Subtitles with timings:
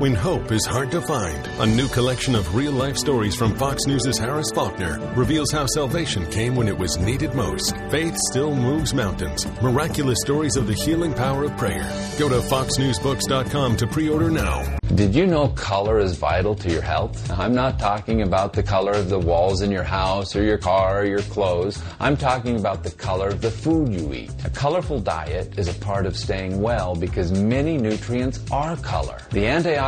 [0.00, 3.84] When hope is hard to find, a new collection of real life stories from Fox
[3.88, 7.74] News' Harris Faulkner reveals how salvation came when it was needed most.
[7.90, 9.44] Faith still moves mountains.
[9.60, 11.82] Miraculous stories of the healing power of prayer.
[12.16, 14.78] Go to foxnewsbooks.com to pre order now.
[14.94, 17.30] Did you know color is vital to your health?
[17.30, 21.00] I'm not talking about the color of the walls in your house or your car
[21.00, 21.82] or your clothes.
[22.00, 24.30] I'm talking about the color of the food you eat.
[24.44, 29.18] A colorful diet is a part of staying well because many nutrients are color.
[29.30, 29.87] The antioxidant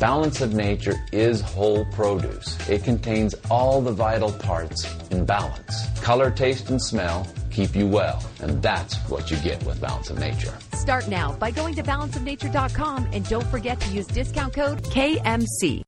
[0.00, 2.58] Balance of nature is whole produce.
[2.68, 5.86] It contains all the vital parts in balance.
[6.00, 10.18] Color, taste, and smell keep you well, and that's what you get with Balance of
[10.18, 10.56] Nature.
[10.74, 15.82] Start now by going to balanceofnature.com and don't forget to use discount code KMC.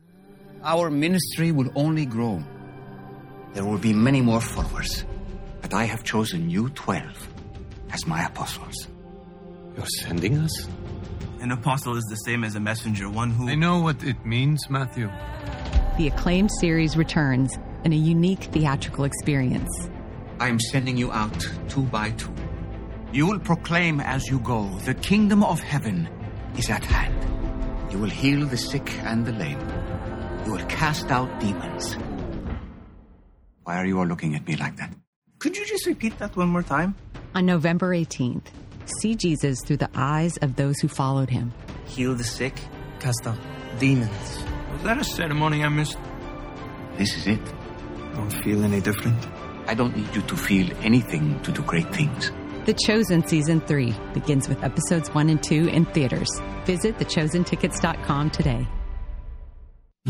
[0.62, 2.42] Our ministry will only grow.
[3.55, 5.05] There will be many more followers,
[5.62, 7.29] but I have chosen you 12
[7.92, 8.89] as my apostles.
[9.77, 10.69] You're sending us?
[11.45, 13.50] An apostle is the same as a messenger, one who.
[13.50, 15.11] I know what it means, Matthew.
[15.98, 19.69] The acclaimed series returns in a unique theatrical experience.
[20.41, 22.33] I am sending you out two by two.
[23.12, 26.09] You will proclaim as you go, the kingdom of heaven
[26.56, 27.92] is at hand.
[27.92, 29.61] You will heal the sick and the lame.
[30.47, 31.98] You will cast out demons.
[33.64, 34.95] Why are you all looking at me like that?
[35.41, 36.95] Could you just repeat that one more time?
[37.34, 38.47] On November 18th,
[39.01, 41.53] see Jesus through the eyes of those who followed him.
[41.87, 42.55] Heal the sick,
[43.01, 43.39] cast out
[43.79, 44.45] demons.
[44.73, 45.99] Was that a ceremony I missed?
[46.97, 47.41] This is it.
[47.41, 49.27] I Don't feel any different.
[49.67, 52.31] I don't need you to feel anything to do great things.
[52.67, 56.29] The Chosen Season 3 begins with episodes 1 and 2 in theaters.
[56.64, 58.67] Visit thechosentickets.com today.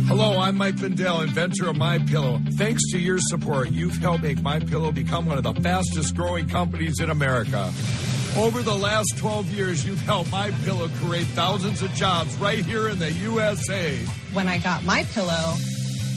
[0.06, 2.40] Hello, I'm Mike Lindell, inventor of My Pillow.
[2.56, 6.48] Thanks to your support, you've helped make My Pillow become one of the fastest growing
[6.48, 7.72] companies in America.
[8.36, 12.88] Over the last 12 years, you've helped My Pillow create thousands of jobs right here
[12.88, 13.96] in the USA.
[14.32, 15.54] When I got My Pillow,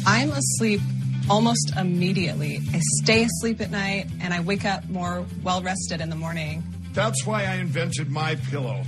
[0.04, 0.82] I'm asleep
[1.30, 2.60] almost immediately.
[2.74, 6.64] I stay asleep at night and I wake up more well rested in the morning.
[6.94, 8.82] That's why I invented My Pillow.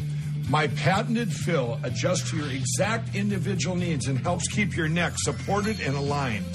[0.49, 5.79] My patented fill adjusts to your exact individual needs and helps keep your neck supported
[5.81, 6.45] and aligned.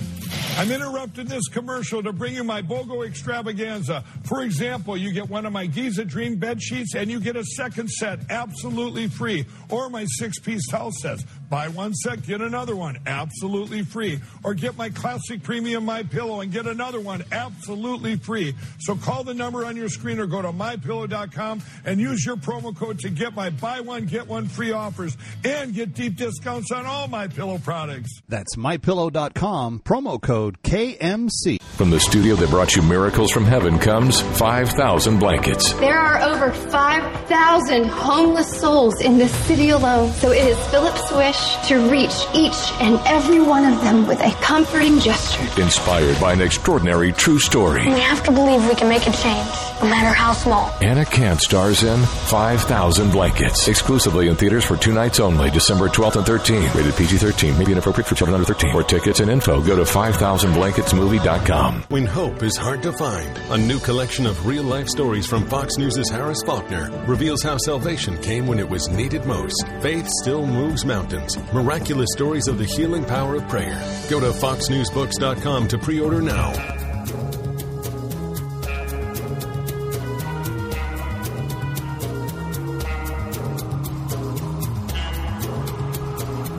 [0.57, 4.05] I'm interrupting this commercial to bring you my BOGO extravaganza.
[4.25, 7.45] For example, you get one of my Giza Dream bed sheets and you get a
[7.45, 9.47] second set absolutely free.
[9.69, 11.25] Or my six piece towel sets.
[11.55, 14.19] Buy one set, get another one absolutely free.
[14.43, 18.57] Or get my classic premium My Pillow and get another one absolutely free.
[18.81, 22.77] So call the number on your screen or go to mypillow.com and use your promo
[22.77, 26.87] code to get my buy one get one free offers and get deep discounts on
[26.87, 28.21] all my pillow products.
[28.29, 31.61] That's mypillow.com promo code KMC.
[31.77, 35.73] From the studio that brought you miracles from heaven comes 5,000 blankets.
[35.75, 41.44] There are over 5,000 homeless souls in this city alone, so it is Philip's wish
[41.69, 45.43] to reach each and every one of them with a comforting gesture.
[45.61, 47.87] Inspired by an extraordinary true story.
[47.87, 50.71] We have to believe we can make a change, no matter how small.
[50.81, 53.69] Anna Camp stars in 5,000 Blankets.
[53.69, 56.75] Exclusively in theaters for two nights only, December 12th and 13th.
[56.75, 57.59] Rated PG-13.
[57.59, 58.73] May be inappropriate for children under 13.
[58.73, 61.85] For tickets and info, go to 5000blanketsmovie.com.
[61.89, 65.77] When hope is hard to find, a new collection of real life stories from Fox
[65.77, 69.67] News' Harris Faulkner reveals how salvation came when it was needed most.
[69.83, 71.37] Faith still moves mountains.
[71.53, 73.79] Miraculous stories of the healing power of prayer.
[74.09, 76.84] Go to foxnewsbooks.com to pre order now.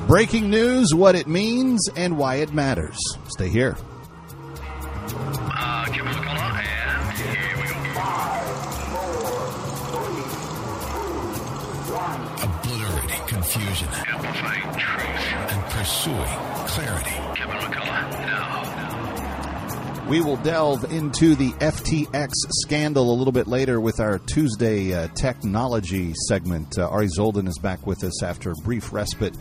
[0.07, 2.96] Breaking news, what it means, and why it matters.
[3.28, 3.75] Stay here.
[12.43, 13.87] Obliterating confusion.
[14.07, 15.34] Amplifying truth.
[15.49, 16.28] And pursuing
[16.67, 17.09] clarity.
[17.35, 20.05] Kevin McCullough, now.
[20.08, 22.29] We will delve into the FTX
[22.61, 26.78] scandal a little bit later with our Tuesday uh, technology segment.
[26.78, 29.34] Uh, Ari Zoldan is back with us after a brief respite.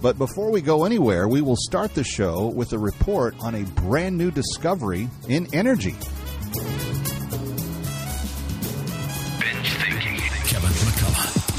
[0.00, 3.64] But before we go anywhere, we will start the show with a report on a
[3.64, 5.94] brand new discovery in energy.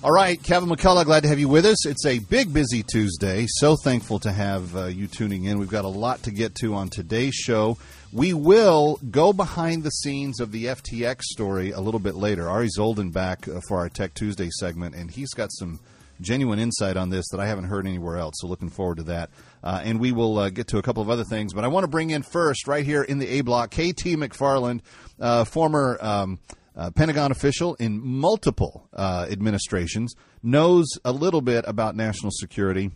[0.00, 1.84] All right, Kevin McCullough, glad to have you with us.
[1.84, 3.46] It's a big, busy Tuesday.
[3.48, 5.58] So thankful to have uh, you tuning in.
[5.58, 7.78] We've got a lot to get to on today's show.
[8.12, 12.48] We will go behind the scenes of the FTX story a little bit later.
[12.48, 15.80] Ari Zoldan back uh, for our Tech Tuesday segment, and he's got some
[16.20, 18.36] genuine insight on this that I haven't heard anywhere else.
[18.38, 19.30] So looking forward to that.
[19.64, 21.82] Uh, and we will uh, get to a couple of other things, but I want
[21.82, 24.82] to bring in first, right here in the A block, KT McFarland,
[25.18, 25.98] uh, former.
[26.00, 26.38] Um,
[26.78, 32.92] uh, Pentagon official in multiple uh, administrations, knows a little bit about national security,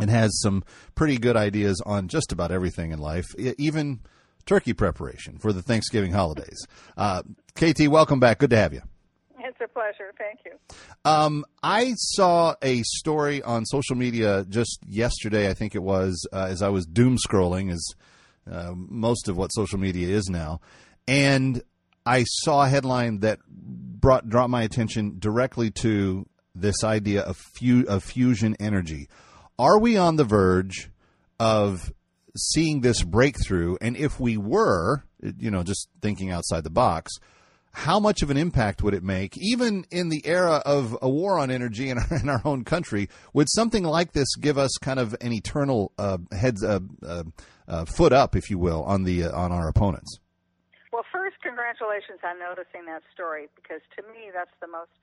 [0.00, 0.64] and has some
[0.94, 3.26] pretty good ideas on just about everything in life,
[3.58, 4.00] even
[4.46, 6.66] turkey preparation for the Thanksgiving holidays.
[6.96, 7.22] Uh,
[7.54, 8.38] KT, welcome back.
[8.38, 8.82] Good to have you.
[9.38, 10.12] It's a pleasure.
[10.18, 10.52] Thank you.
[11.04, 16.46] Um, I saw a story on social media just yesterday, I think it was, uh,
[16.48, 17.86] as I was doom scrolling, as
[18.50, 20.60] uh, most of what social media is now,
[21.06, 21.62] and
[22.06, 27.86] I saw a headline that brought brought my attention directly to this idea of fu-
[27.88, 29.08] of fusion energy.
[29.58, 30.90] Are we on the verge
[31.40, 31.92] of
[32.36, 33.76] seeing this breakthrough?
[33.80, 35.04] And if we were,
[35.38, 37.12] you know, just thinking outside the box,
[37.72, 41.38] how much of an impact would it make, even in the era of a war
[41.38, 43.08] on energy in our, in our own country?
[43.32, 47.24] Would something like this give us kind of an eternal uh, heads uh, uh,
[47.66, 50.20] uh, foot up, if you will, on the uh, on our opponents?
[50.96, 54.96] Well, first, congratulations on noticing that story because to me that's the most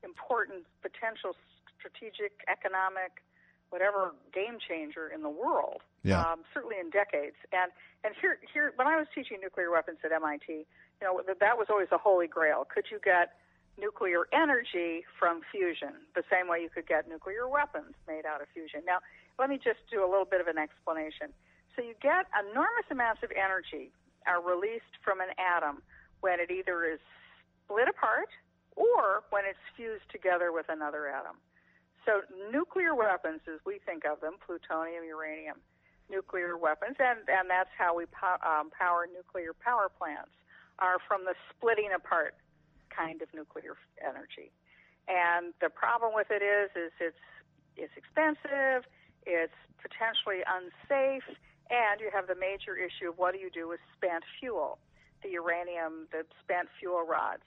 [0.00, 1.36] important potential
[1.76, 3.20] strategic, economic,
[3.68, 5.84] whatever game changer in the world.
[6.00, 6.24] Yeah.
[6.24, 7.36] Um, certainly in decades.
[7.52, 7.68] And
[8.08, 11.60] and here here when I was teaching nuclear weapons at MIT, you know that that
[11.60, 12.64] was always a holy grail.
[12.64, 13.36] Could you get
[13.76, 18.48] nuclear energy from fusion the same way you could get nuclear weapons made out of
[18.56, 18.80] fusion?
[18.88, 19.04] Now,
[19.36, 21.36] let me just do a little bit of an explanation.
[21.76, 23.92] So you get enormous amounts of energy
[24.26, 25.82] are released from an atom
[26.20, 27.00] when it either is
[27.64, 28.28] split apart
[28.76, 31.36] or when it's fused together with another atom.
[32.04, 32.20] So
[32.52, 35.56] nuclear weapons, as we think of them, plutonium, uranium,
[36.10, 40.32] nuclear weapons, and, and that's how we po- um, power nuclear power plants,
[40.78, 42.34] are from the splitting apart
[42.90, 44.52] kind of nuclear energy.
[45.08, 47.24] And the problem with it is, is it's
[47.76, 48.86] it's expensive,
[49.26, 51.24] it's potentially unsafe,
[51.70, 54.78] and you have the major issue of what do you do with spent fuel,
[55.22, 57.42] the uranium, the spent fuel rods.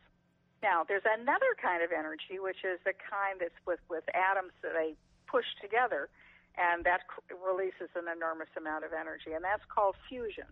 [0.64, 4.74] Now, there's another kind of energy, which is the kind that's with, with atoms that
[4.74, 4.98] they
[5.30, 6.10] push together,
[6.58, 10.50] and that releases an enormous amount of energy, and that's called fusion.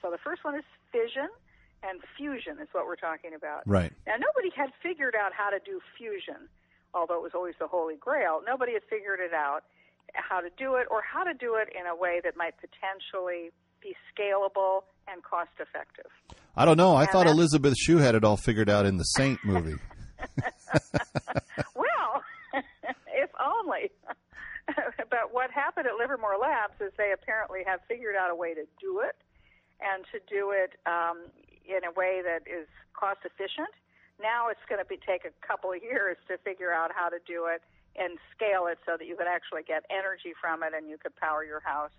[0.00, 1.28] So the first one is fission,
[1.84, 3.68] and fusion is what we're talking about.
[3.68, 3.92] Right.
[4.06, 6.48] Now, nobody had figured out how to do fusion,
[6.94, 8.40] although it was always the holy grail.
[8.40, 9.68] Nobody had figured it out
[10.14, 13.50] how to do it or how to do it in a way that might potentially
[13.80, 16.10] be scalable and cost effective.
[16.56, 16.94] I don't know.
[16.94, 19.74] I And thought Elizabeth Shue had it all figured out in the Saint movie.
[21.74, 22.22] well,
[23.08, 23.90] if only.
[25.10, 28.64] but what happened at Livermore Labs is they apparently have figured out a way to
[28.80, 29.16] do it
[29.80, 31.26] and to do it um,
[31.66, 33.72] in a way that is cost efficient.
[34.20, 37.18] Now it's going to be take a couple of years to figure out how to
[37.26, 37.62] do it
[37.96, 41.14] and scale it so that you could actually get energy from it and you could
[41.16, 41.92] power your house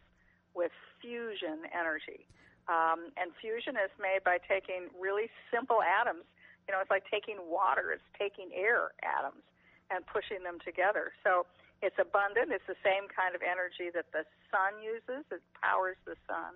[0.54, 0.72] with
[1.02, 2.26] fusion energy.
[2.70, 6.24] Um, and fusion is made by taking really simple atoms.
[6.66, 9.44] You know, it's like taking water, it's taking air atoms
[9.92, 11.12] and pushing them together.
[11.22, 11.46] So
[11.84, 12.56] it's abundant.
[12.56, 15.28] It's the same kind of energy that the sun uses.
[15.28, 16.56] It powers the sun.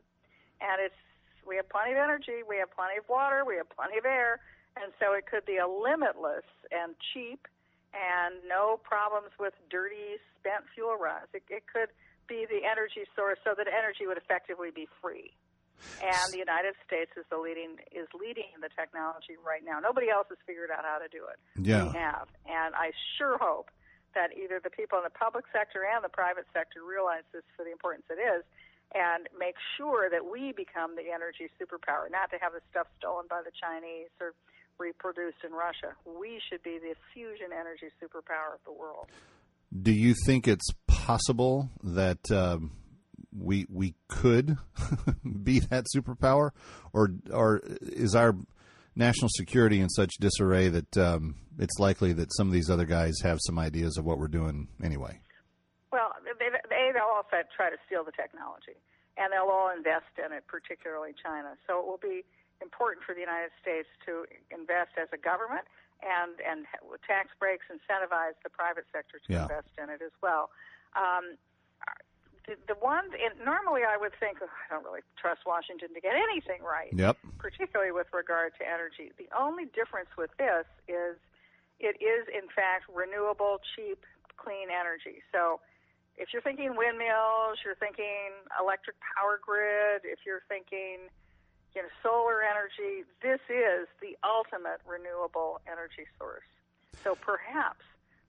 [0.64, 0.98] And it's
[1.44, 4.44] we have plenty of energy, we have plenty of water, we have plenty of air,
[4.76, 6.44] and so it could be a limitless
[6.76, 7.48] and cheap
[7.96, 11.32] and no problems with dirty spent fuel rods.
[11.34, 11.90] It, it could
[12.28, 15.32] be the energy source so that energy would effectively be free.
[16.02, 19.78] And the United States is the leading is leading the technology right now.
[19.78, 21.38] Nobody else has figured out how to do it.
[21.54, 21.86] Yeah.
[21.86, 22.26] We have.
[22.50, 23.70] And I sure hope
[24.18, 27.62] that either the people in the public sector and the private sector realize this for
[27.62, 28.42] the importance it is
[28.96, 33.30] and make sure that we become the energy superpower, not to have the stuff stolen
[33.30, 34.32] by the Chinese or
[34.80, 35.96] reproduced in Russia.
[36.06, 39.08] We should be the fusion energy superpower of the world.
[39.82, 42.72] Do you think it's possible that um,
[43.38, 44.58] we we could
[45.44, 46.52] be that superpower,
[46.94, 48.36] or or is our
[48.96, 53.16] national security in such disarray that um, it's likely that some of these other guys
[53.24, 55.20] have some ideas of what we're doing anyway?
[55.92, 56.50] Well, they,
[56.94, 58.76] they'll all try to steal the technology.
[59.18, 61.58] and they'll all invest in it, particularly China.
[61.66, 62.24] So it will be
[62.62, 65.66] important for the United States to invest as a government
[66.02, 66.66] and and
[67.06, 69.44] tax breaks incentivize the private sector to Yeah.
[69.50, 70.50] invest in it as well.
[70.96, 71.38] Um,
[72.48, 76.00] the, the one, and normally I would think oh, I don't really trust Washington to
[76.00, 77.18] get anything right, Yep.
[77.40, 79.12] particularly with regard to energy.
[79.18, 81.18] The only difference with this is
[81.80, 84.06] it is in fact renewable, cheap,
[84.38, 85.22] clean energy.
[85.34, 85.60] So
[86.16, 91.10] if you're thinking windmills, you're thinking electric power grid, if you're thinking
[91.76, 96.48] you know solar energy, this is the ultimate renewable energy source.
[97.04, 97.86] So perhaps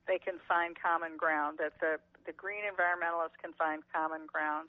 [0.06, 4.68] they can find common ground that the the green environmentalists can find common ground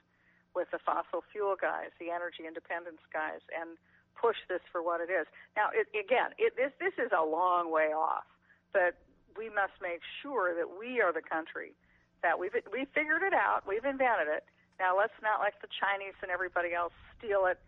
[0.56, 3.76] with the fossil fuel guys, the energy independence guys, and
[4.16, 5.28] push this for what it is.
[5.56, 8.28] Now, it, again, it, this this is a long way off,
[8.72, 8.96] but
[9.38, 11.74] we must make sure that we are the country
[12.22, 14.44] that we've we figured it out, we've invented it.
[14.80, 17.60] Now let's not let the Chinese and everybody else steal it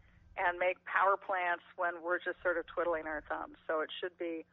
[0.42, 3.56] and make power plants when we're just sort of twiddling our thumbs.
[3.68, 4.46] So it should be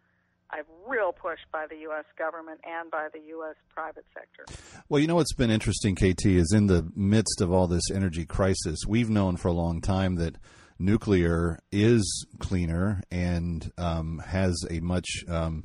[0.52, 2.04] a real push by the U.S.
[2.18, 3.56] government and by the U.S.
[3.74, 4.44] private sector.
[4.88, 8.24] Well, you know what's been interesting, KT, is in the midst of all this energy
[8.24, 10.36] crisis, we've known for a long time that
[10.78, 15.64] nuclear is cleaner and um, has a much um,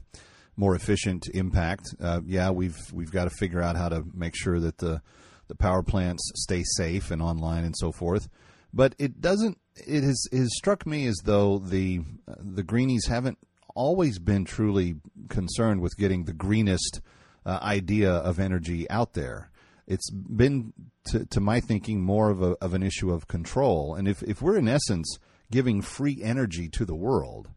[0.58, 1.96] more efficient impact.
[2.02, 5.02] Uh, yeah, we've we've got to figure out how to make sure that the
[5.48, 8.28] the power plants stay safe and online and so forth.
[8.74, 9.60] But it doesn't.
[9.76, 12.02] It has, it has struck me as though the
[12.40, 13.40] the greenies haven't
[13.76, 14.96] always been truly
[15.30, 17.02] concerned with getting the greenest
[17.46, 19.50] uh, idea of energy out there.
[19.88, 20.74] It's been,
[21.06, 23.96] to, to my thinking, more of, a, of an issue of control.
[23.96, 25.18] And if, if we're in essence
[25.52, 27.50] giving free energy to the world,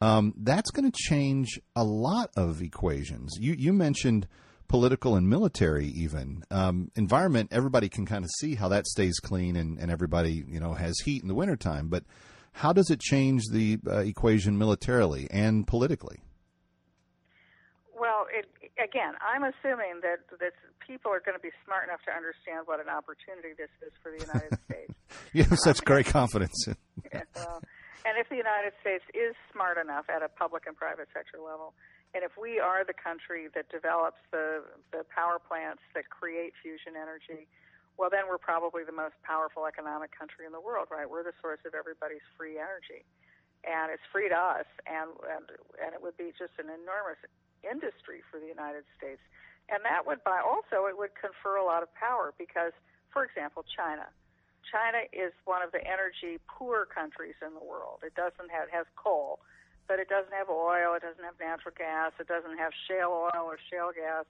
[0.00, 3.36] um, that's going to change a lot of equations.
[3.38, 4.26] You, you mentioned
[4.70, 7.48] political and military, even um, environment.
[7.50, 10.94] Everybody can kind of see how that stays clean, and, and everybody you know has
[11.00, 11.88] heat in the wintertime.
[11.88, 12.04] But
[12.52, 16.22] how does it change the uh, equation militarily and politically?
[17.98, 18.46] Well, it,
[18.78, 22.78] again, I'm assuming that that people are going to be smart enough to understand what
[22.78, 24.94] an opportunity this is for the United States.
[25.32, 26.56] You have such great confidence.
[27.12, 27.58] Yeah, well,
[28.06, 31.74] and if the United States is smart enough at a public and private sector level,
[32.14, 36.98] and if we are the country that develops the the power plants that create fusion
[36.98, 37.46] energy,
[37.94, 41.06] well, then we're probably the most powerful economic country in the world, right?
[41.06, 43.06] We're the source of everybody's free energy,
[43.62, 45.44] and it's free to us, and and,
[45.78, 47.20] and it would be just an enormous
[47.62, 49.22] industry for the United States,
[49.70, 52.74] and that would by also it would confer a lot of power because,
[53.14, 54.10] for example, China.
[54.66, 58.04] China is one of the energy poor countries in the world.
[58.04, 59.40] It doesn't have it has coal,
[59.90, 60.94] but it doesn't have oil.
[60.94, 62.14] It doesn't have natural gas.
[62.22, 64.22] It doesn't have shale oil or shale gas.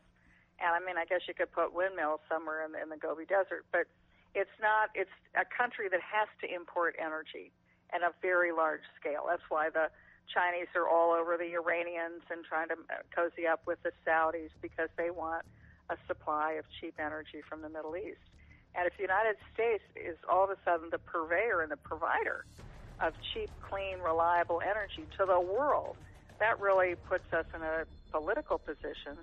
[0.57, 3.29] And I mean, I guess you could put windmills somewhere in the, in the Gobi
[3.29, 3.85] Desert, but
[4.33, 4.88] it's not.
[4.97, 7.52] It's a country that has to import energy
[7.93, 9.29] at a very large scale.
[9.29, 9.93] That's why the
[10.33, 14.57] Chinese are all over the Iranians and trying to uh, cozy up with the Saudis
[14.64, 15.45] because they want
[15.93, 18.25] a supply of cheap energy from the Middle East.
[18.73, 22.47] And if the United States is all of a sudden the purveyor and the provider
[23.00, 25.97] of cheap, clean, reliable energy to the world,
[26.38, 29.16] that really puts us in a political position,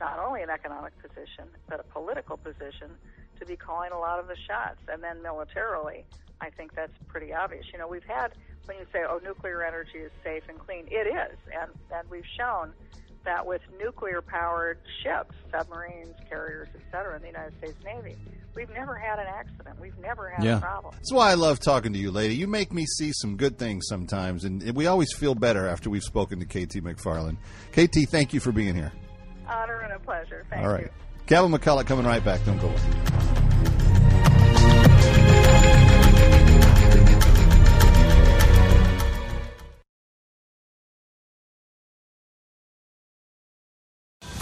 [0.00, 2.90] not only an economic position, but a political position
[3.38, 4.78] to be calling a lot of the shots.
[4.88, 6.04] And then militarily,
[6.40, 7.66] I think that's pretty obvious.
[7.72, 8.32] You know, we've had,
[8.66, 11.38] when you say, oh, nuclear energy is safe and clean, it is.
[11.60, 12.72] And, and we've shown
[13.24, 18.16] that with nuclear powered ships, submarines, carriers, et cetera, in the United States Navy,
[18.54, 19.80] we've never had an accident.
[19.80, 20.58] We've never had yeah.
[20.58, 20.94] a problem.
[20.94, 22.34] That's why I love talking to you, lady.
[22.34, 26.02] You make me see some good things sometimes, and we always feel better after we've
[26.02, 27.36] spoken to KT McFarland.
[27.72, 28.92] KT, thank you for being here.
[29.48, 30.46] Honor and a pleasure.
[30.50, 30.84] Thank All right.
[30.84, 30.90] you.
[31.26, 32.44] Kevin McCullough coming right back.
[32.44, 33.31] Don't go away.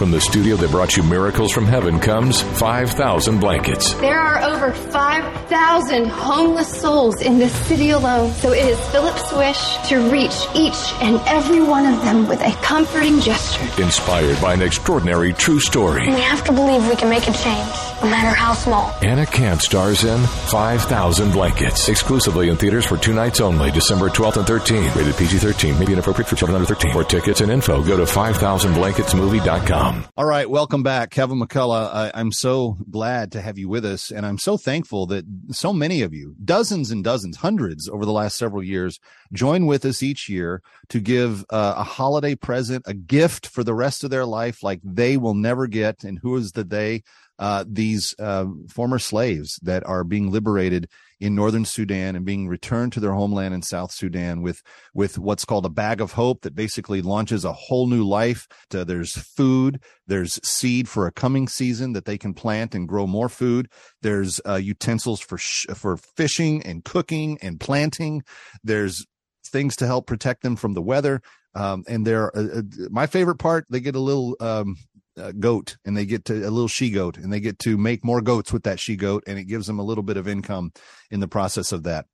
[0.01, 3.93] From the studio that brought you Miracles from Heaven comes 5,000 Blankets.
[3.93, 9.77] There are over 5,000 homeless souls in this city alone, so it is Philip's wish
[9.89, 13.61] to reach each and every one of them with a comforting gesture.
[13.79, 16.07] Inspired by an extraordinary true story.
[16.07, 18.93] We have to believe we can make a change, no matter how small.
[19.01, 21.89] Anna Camp stars in 5,000 Blankets.
[21.89, 24.95] Exclusively in theaters for two nights only, December 12th and 13th.
[24.95, 25.79] Rated PG 13.
[25.79, 26.93] May be inappropriate for children under 13.
[26.93, 30.05] For tickets and info, go to 5000blanketsmovie.com.
[30.17, 31.93] All right, welcome back, Kevin McCullough.
[31.93, 35.73] I, I'm so glad to have you with us, and I'm so thankful that so
[35.73, 38.99] many of you, dozens and dozens, hundreds over the last several years,
[39.33, 43.73] join with us each year to give uh, a holiday present, a gift for the
[43.73, 46.03] rest of their life, like they will never get.
[46.03, 47.03] And who is the they?
[47.41, 50.87] Uh, these uh, former slaves that are being liberated
[51.19, 54.61] in northern Sudan and being returned to their homeland in South Sudan with
[54.93, 58.47] with what's called a bag of hope that basically launches a whole new life.
[58.71, 63.07] Uh, there's food, there's seed for a coming season that they can plant and grow
[63.07, 63.67] more food.
[64.03, 68.21] There's uh, utensils for sh- for fishing and cooking and planting.
[68.63, 69.03] There's
[69.47, 71.21] things to help protect them from the weather.
[71.55, 73.65] Um, and they're uh, uh my favorite part.
[73.69, 74.77] They get a little um,
[75.21, 78.03] uh, goat and they get to a little she goat and they get to make
[78.03, 80.71] more goats with that she goat and it gives them a little bit of income
[81.09, 82.05] in the process of that.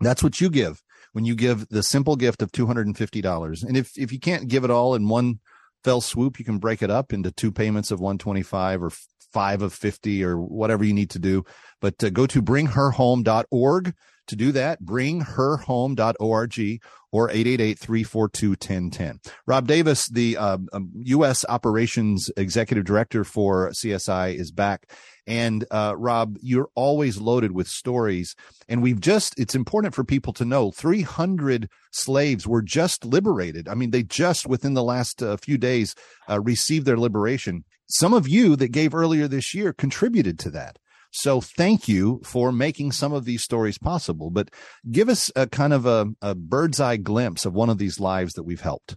[0.00, 0.82] That's what you give
[1.12, 3.64] when you give the simple gift of $250.
[3.64, 5.40] And if, if you can't give it all in one
[5.84, 8.90] fell swoop, you can break it up into two payments of 125 or
[9.32, 11.44] five of 50 or whatever you need to do.
[11.80, 13.94] But uh, go to bringherhome.org
[14.30, 14.80] to do that.
[14.80, 16.80] bring Bringherhome.org
[17.12, 19.30] or 888-342-1010.
[19.46, 21.44] Rob Davis, the uh, um, U.S.
[21.48, 24.88] Operations Executive Director for CSI, is back.
[25.26, 28.34] And uh, Rob, you're always loaded with stories.
[28.68, 33.68] And we've just, it's important for people to know 300 slaves were just liberated.
[33.68, 35.94] I mean, they just within the last uh, few days
[36.28, 37.64] uh, received their liberation.
[37.88, 40.78] Some of you that gave earlier this year contributed to that.
[41.10, 44.30] So thank you for making some of these stories possible.
[44.30, 44.50] But
[44.90, 48.34] give us a kind of a, a bird's eye glimpse of one of these lives
[48.34, 48.96] that we've helped.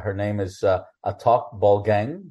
[0.00, 2.30] Her name is uh, Atok Bolgang,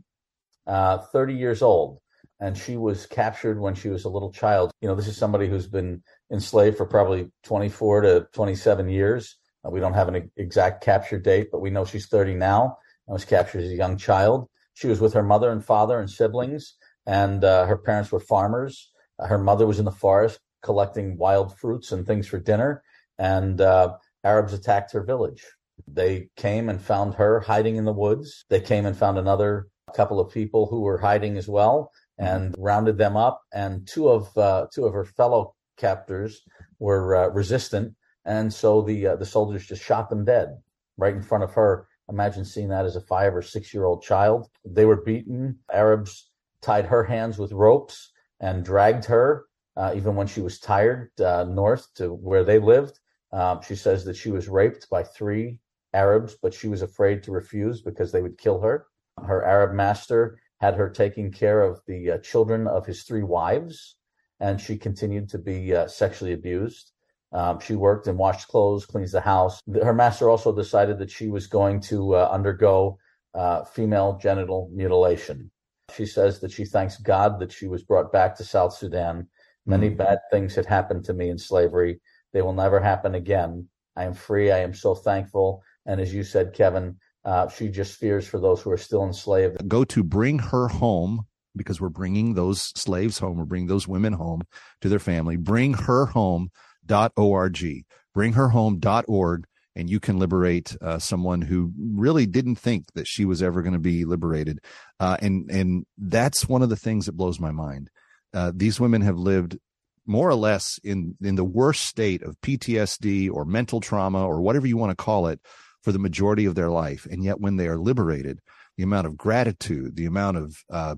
[0.67, 1.99] uh, 30 years old,
[2.39, 4.71] and she was captured when she was a little child.
[4.81, 9.37] You know, this is somebody who's been enslaved for probably 24 to 27 years.
[9.65, 12.77] Uh, we don't have an exact capture date, but we know she's 30 now
[13.07, 14.49] and was captured as a young child.
[14.73, 16.75] She was with her mother and father and siblings,
[17.05, 18.91] and uh, her parents were farmers.
[19.20, 22.84] Her mother was in the forest collecting wild fruits and things for dinner,
[23.20, 25.46] and uh, Arabs attacked her village.
[25.88, 28.46] They came and found her hiding in the woods.
[28.50, 32.98] They came and found another couple of people who were hiding as well and rounded
[32.98, 33.41] them up.
[33.53, 36.41] And two of uh, two of her fellow captors
[36.79, 40.50] were uh, resistant, and so the uh, the soldiers just shot them dead
[40.98, 41.88] right in front of her.
[42.10, 44.48] Imagine seeing that as a five or six year old child.
[44.65, 45.60] They were beaten.
[45.72, 46.29] Arabs
[46.62, 48.12] tied her hands with ropes
[48.43, 49.45] and dragged her,
[49.77, 52.99] uh, even when she was tired, uh, north to where they lived.
[53.32, 55.60] Um, she says that she was raped by three
[55.93, 58.88] Arabs, but she was afraid to refuse because they would kill her.
[59.25, 63.95] Her Arab master had her taking care of the uh, children of his three wives,
[64.41, 66.91] and she continued to be uh, sexually abused.
[67.32, 69.62] Um, she worked and washed clothes, cleans the house.
[69.82, 72.97] Her master also decided that she was going to uh, undergo
[73.34, 75.49] uh, female genital mutilation.
[75.96, 79.28] She says that she thanks God that she was brought back to South Sudan.
[79.65, 79.98] Many mm-hmm.
[79.98, 82.00] bad things had happened to me in slavery.
[82.32, 83.67] They will never happen again.
[83.96, 84.52] I am free.
[84.52, 85.62] I am so thankful.
[85.86, 89.67] And as you said, Kevin, uh, she just fears for those who are still enslaved.
[89.67, 93.38] Go to bring her home because we're bringing those slaves home.
[93.38, 94.41] We're bringing those women home
[94.82, 95.38] to their family.
[95.38, 96.50] Bring her home.org.
[96.89, 99.46] Bring Bringherhome.org.
[99.46, 103.62] Bringherhome.org and you can liberate uh, someone who really didn't think that she was ever
[103.62, 104.59] going to be liberated.
[104.99, 107.89] Uh, and and that's one of the things that blows my mind.
[108.33, 109.57] Uh, these women have lived
[110.05, 114.67] more or less in in the worst state of PTSD or mental trauma or whatever
[114.67, 115.39] you want to call it
[115.81, 118.39] for the majority of their life, and yet when they are liberated,
[118.77, 120.95] the amount of gratitude, the amount of uh,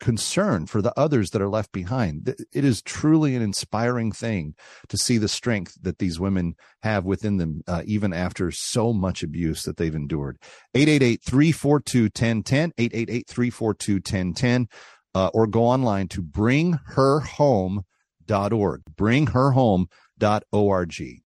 [0.00, 2.34] concern for the others that are left behind.
[2.52, 4.54] It is truly an inspiring thing
[4.88, 9.22] to see the strength that these women have within them, uh, even after so much
[9.22, 10.38] abuse that they've endured.
[10.74, 14.66] 888 342 1010, 888 342 1010,
[15.14, 18.82] uh, or go online to bringherhome.org.
[18.96, 21.22] Bringherhome.org.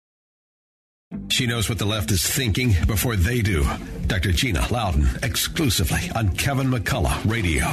[1.29, 3.65] She knows what the left is thinking before they do.
[4.07, 4.31] Dr.
[4.31, 7.67] Gina Loudon, exclusively on Kevin McCullough Radio.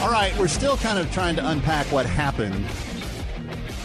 [0.00, 2.64] All right, we're still kind of trying to unpack what happened.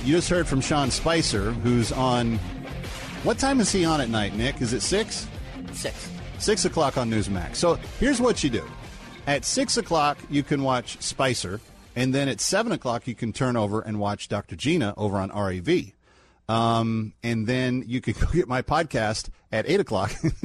[0.05, 2.37] You just heard from Sean Spicer, who's on.
[3.23, 4.61] What time is he on at night, Nick?
[4.61, 5.27] Is it six?
[5.71, 6.11] Six.
[6.37, 7.55] Six o'clock on Newsmax.
[7.55, 8.69] So here's what you do.
[9.25, 11.61] At six o'clock, you can watch Spicer,
[11.95, 14.55] and then at seven o'clock, you can turn over and watch Dr.
[14.55, 15.93] Gina over on RAV.
[16.53, 20.13] Um, and then you can go get my podcast at eight o'clock,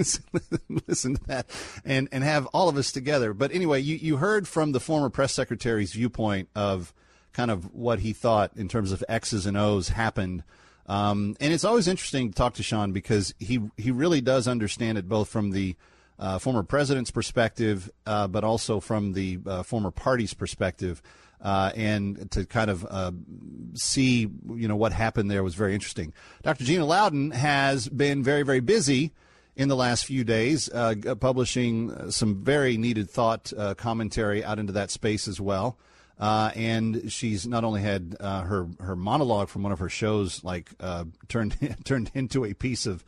[0.87, 1.47] listen to that,
[1.85, 3.35] and and have all of us together.
[3.35, 6.95] But anyway, you you heard from the former press secretary's viewpoint of
[7.35, 10.45] kind of what he thought in terms of X's and O's happened.
[10.87, 14.97] Um, and it's always interesting to talk to Sean because he he really does understand
[14.97, 15.77] it both from the
[16.19, 21.03] uh, former president's perspective, uh, but also from the uh, former party's perspective
[21.41, 23.13] uh, and to kind of uh,
[23.75, 26.13] see you know what happened there was very interesting.
[26.43, 26.65] Dr.
[26.65, 29.13] Gina Loudon has been very very busy
[29.57, 34.73] in the last few days, uh, publishing some very needed thought uh, commentary out into
[34.73, 35.77] that space as well.
[36.17, 40.43] Uh, and she's not only had uh, her her monologue from one of her shows
[40.43, 40.71] like
[41.29, 43.05] turned turned into a piece of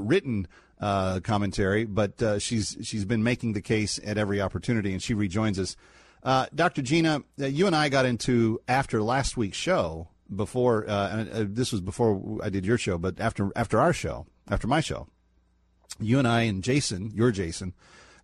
[0.00, 0.48] written
[0.80, 5.76] commentary, but she's she's been making the case at every opportunity, and she rejoins us.
[6.22, 6.82] Uh, Dr.
[6.82, 10.08] Gina, uh, you and I got into after last week's show.
[10.32, 14.68] Before uh, this was before I did your show, but after after our show, after
[14.68, 15.08] my show,
[15.98, 17.74] you and I and Jason, your Jason,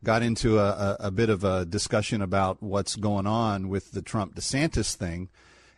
[0.05, 4.03] got into a, a, a, bit of a discussion about what's going on with the
[4.03, 5.29] Trump DeSantis thing.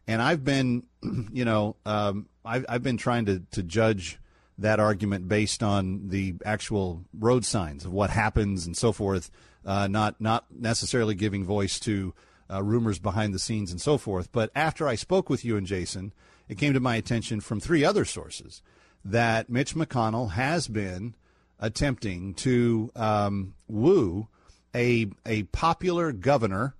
[0.06, 0.84] And I've been,
[1.32, 4.18] you know, um, I've, I've been trying to, to judge
[4.58, 9.30] that argument based on the actual road signs of what happens and so forth,
[9.68, 12.14] uh, not, not necessarily giving voice to
[12.50, 14.32] uh, rumors behind the scenes and so forth.
[14.32, 16.14] But after I spoke with you and Jason,
[16.48, 18.62] it came to my attention from three other sources
[19.04, 21.14] that Mitch McConnell has been
[21.60, 24.28] attempting to um, woo
[24.74, 26.74] a a popular governor.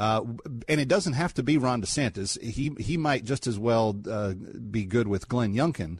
[0.00, 0.24] Uh,
[0.68, 2.40] and it doesn't have to be Ron DeSantis.
[2.42, 5.98] He he might just as well uh, be good with Glenn Youngkin.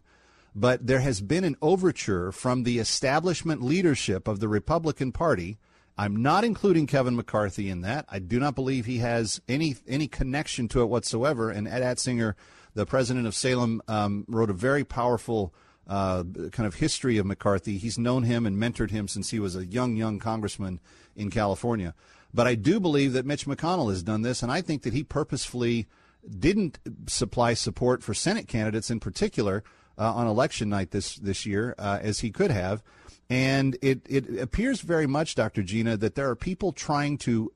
[0.56, 5.58] But there has been an overture from the establishment leadership of the Republican Party.
[5.96, 8.06] I'm not including Kevin McCarthy in that.
[8.08, 11.50] I do not believe he has any any connection to it whatsoever.
[11.50, 12.34] And Ed Atsinger,
[12.74, 15.54] the president of Salem, um, wrote a very powerful
[15.86, 17.76] uh, kind of history of McCarthy.
[17.76, 20.80] He's known him and mentored him since he was a young, young congressman
[21.14, 21.94] in California.
[22.32, 25.04] But I do believe that Mitch McConnell has done this, and I think that he
[25.04, 25.86] purposefully
[26.26, 29.62] didn't supply support for Senate candidates in particular
[29.98, 32.82] uh, on election night this this year uh, as he could have.
[33.32, 35.62] And it, it appears very much, Dr.
[35.62, 37.50] Gina, that there are people trying to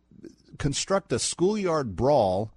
[0.59, 2.51] construct a schoolyard brawl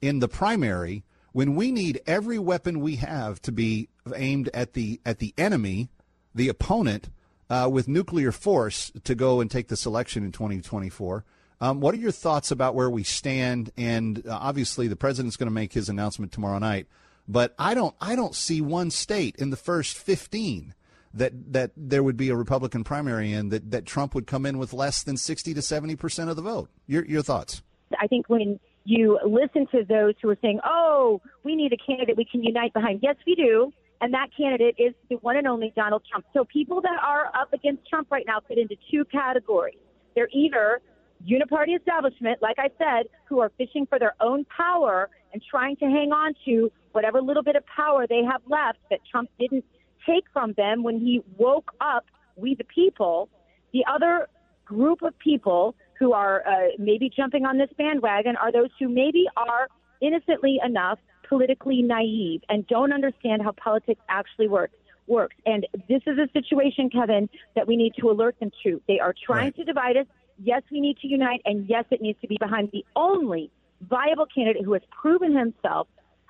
[0.00, 5.00] in the primary when we need every weapon we have to be aimed at the
[5.04, 5.88] at the enemy,
[6.36, 7.10] the opponent,
[7.50, 11.24] uh, with nuclear force to go and take this election in 2024.
[11.60, 13.72] Um, what are your thoughts about where we stand?
[13.76, 16.86] And uh, obviously, the president's going to make his announcement tomorrow night.
[17.26, 20.74] But I don't I don't see one state in the first 15
[21.14, 24.58] that that there would be a Republican primary and that that Trump would come in
[24.58, 26.70] with less than 60 to 70 percent of the vote.
[26.86, 27.62] Your your thoughts?
[28.00, 32.16] I think when you listen to those who are saying, oh, we need a candidate
[32.16, 33.00] we can unite behind.
[33.02, 33.72] Yes, we do.
[34.00, 36.24] And that candidate is the one and only Donald Trump.
[36.32, 39.76] So people that are up against Trump right now fit into two categories.
[40.16, 40.80] They're either
[41.24, 45.84] uniparty establishment, like I said, who are fishing for their own power and trying to
[45.84, 49.64] hang on to whatever little bit of power they have left that Trump didn't
[50.06, 53.28] take from them when he woke up we the people.
[53.72, 54.28] The other
[54.64, 59.26] group of people who are uh, maybe jumping on this bandwagon are those who maybe
[59.36, 59.68] are
[60.00, 64.74] innocently enough politically naive and don't understand how politics actually works
[65.06, 65.34] works.
[65.46, 68.80] And this is a situation, Kevin, that we need to alert them to.
[68.86, 69.56] They are trying right.
[69.56, 70.06] to divide us.
[70.42, 73.50] Yes, we need to unite, and yes, it needs to be behind the only
[73.88, 75.88] viable candidate who has proven himself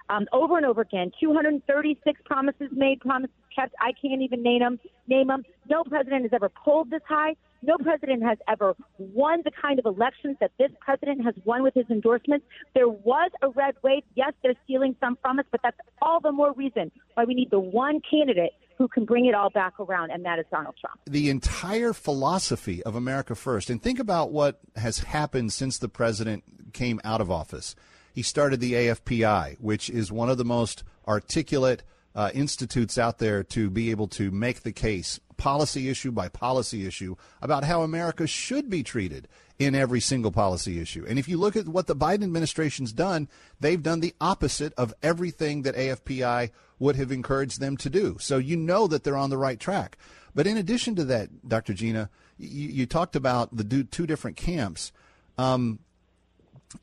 [0.09, 1.13] um, over and over again.
[1.21, 3.75] 236 promises made, promises kept.
[3.81, 4.81] I can't even name them.
[5.07, 5.45] Name them.
[5.69, 7.37] No president has ever pulled this high.
[7.63, 11.75] No president has ever won the kind of elections that this president has won with
[11.75, 12.45] his endorsements.
[12.75, 14.03] There was a red wave.
[14.17, 17.51] Yes, they're stealing some from us, but that's all the more reason why we need
[17.51, 20.99] the one candidate who can bring it all back around, and that is Donald Trump.
[21.07, 26.73] The entire philosophy of America First, and think about what has happened since the president
[26.73, 27.77] came out of office.
[28.13, 31.83] He started the AFPI, which is one of the most articulate
[32.15, 36.87] uh, institutes out there to be able to make the case policy issue by policy
[36.87, 39.27] issue about how America should be treated
[39.59, 41.05] in every single policy issue.
[41.09, 44.95] And if you look at what the Biden administration's done, they've done the opposite of
[45.03, 48.17] everything that AFPI would have encouraged them to do.
[48.21, 49.97] So you know that they're on the right track.
[50.35, 51.75] But in addition to that, Dr.
[51.75, 54.93] Gina, you, you talked about the two different camps.
[55.39, 55.79] Um,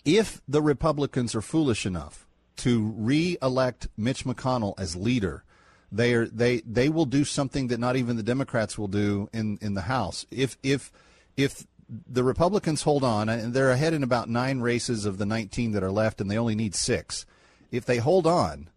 [0.06, 2.28] if the Republicans are foolish enough
[2.60, 5.44] to re-elect Mitch McConnell as leader,
[5.92, 9.58] they are they they will do something that not even the Democrats will do in
[9.62, 10.26] in the House.
[10.30, 10.92] If if
[11.36, 11.66] if
[12.08, 15.84] the Republicans hold on and they're ahead in about nine races of the 19 that
[15.84, 17.26] are left, and they only need six.
[17.72, 18.70] If they hold on,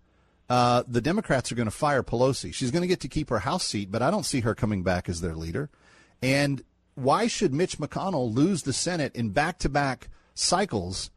[0.49, 2.55] uh, the Democrats are going to fire Pelosi.
[2.55, 4.83] She's going to get to keep her House seat, but I don't see her coming
[4.83, 5.71] back as their leader.
[6.23, 6.63] And
[6.95, 11.11] why should Mitch McConnell lose the Senate in back-to-back cycles?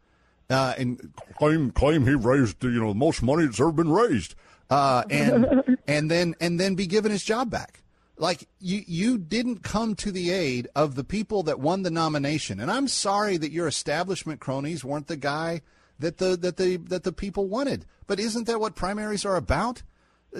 [0.50, 4.36] Uh, and claim claim he raised you know the most money that's ever been raised
[4.70, 7.82] uh, and and then and then be given his job back.
[8.18, 12.60] Like you, you didn't come to the aid of the people that won the nomination,
[12.60, 15.62] and I'm sorry that your establishment cronies weren't the guy
[16.00, 17.86] that the that the that the people wanted.
[18.08, 19.84] But isn't that what primaries are about?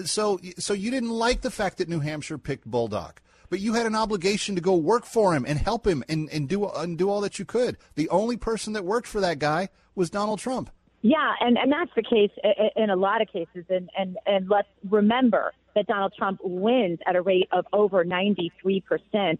[0.04, 3.86] So so you didn't like the fact that New Hampshire picked Bolduc but you had
[3.86, 7.08] an obligation to go work for him and help him and, and do and do
[7.08, 7.76] all that you could.
[7.94, 10.70] The only person that worked for that guy was Donald Trump.
[11.02, 12.30] Yeah, and, and that's the case
[12.74, 13.64] in a lot of cases.
[13.68, 18.50] And, and, and let's remember that Donald Trump wins at a rate of over 93%.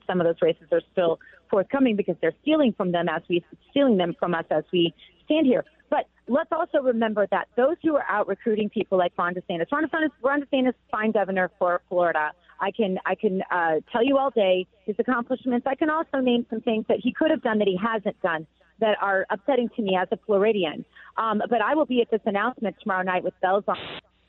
[0.06, 1.18] Some of those races are still
[1.50, 5.46] forthcoming because they're stealing from them as we stealing them from us as we stand
[5.46, 5.64] here.
[5.90, 9.84] But let's also remember that those who are out recruiting people like Ron DeSantis, Ron
[9.84, 12.32] DeSantis, Ron DeSantis, fine governor for Florida.
[12.60, 15.66] I can I can uh, tell you all day his accomplishments.
[15.66, 18.46] I can also name some things that he could have done that he hasn't done
[18.80, 20.84] that are upsetting to me as a Floridian.
[21.16, 23.76] Um, but I will be at this announcement tomorrow night with bells on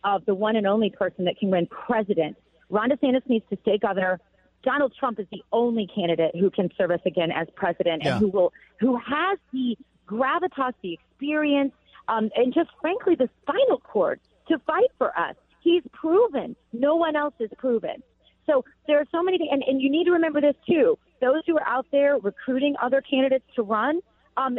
[0.03, 2.37] of the one and only person that can win president.
[2.69, 4.19] Ron DeSantis needs to stay governor.
[4.63, 8.11] Donald Trump is the only candidate who can serve us again as president Yeah.
[8.13, 11.73] and who will who has the gravitas, the experience,
[12.07, 15.35] um, and just frankly the spinal cord to fight for us.
[15.61, 16.55] He's proven.
[16.71, 18.01] No one else is proven.
[18.45, 20.97] So there are so many, things, and, and you need to remember this too.
[21.19, 23.99] Those who are out there recruiting other candidates to run,
[24.37, 24.57] um,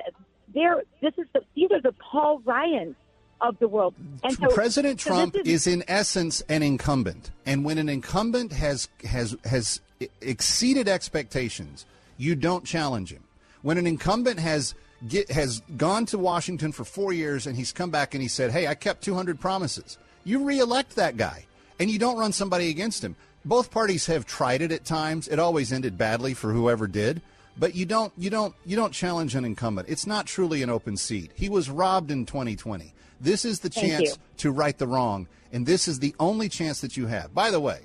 [0.53, 2.97] they're, this is the, these are the Paul Ryans
[3.41, 3.95] of the world.
[4.23, 8.53] And so President so Trump this is in essence an incumbent, and when an incumbent
[8.53, 9.81] has has has
[10.21, 11.87] exceeded expectations,
[12.17, 13.23] you don't challenge him.
[13.63, 14.75] When an incumbent has
[15.07, 18.51] get, has gone to Washington for four years and he's come back and he said,
[18.51, 21.47] "Hey, I kept 200 promises," you reelect that guy,
[21.79, 23.17] and you don't run somebody against him.
[23.45, 25.29] Both parties have tried it at times.
[25.29, 27.23] It always ended badly for whoever did.
[27.59, 29.89] But you don't you don't you don't challenge an incumbent.
[29.89, 31.33] It's not truly an open seat.
[31.35, 32.95] He was robbed in 2020.
[33.21, 34.17] This is the Thank chance you.
[34.39, 37.35] to right the wrong, and this is the only chance that you have.
[37.35, 37.81] By the way,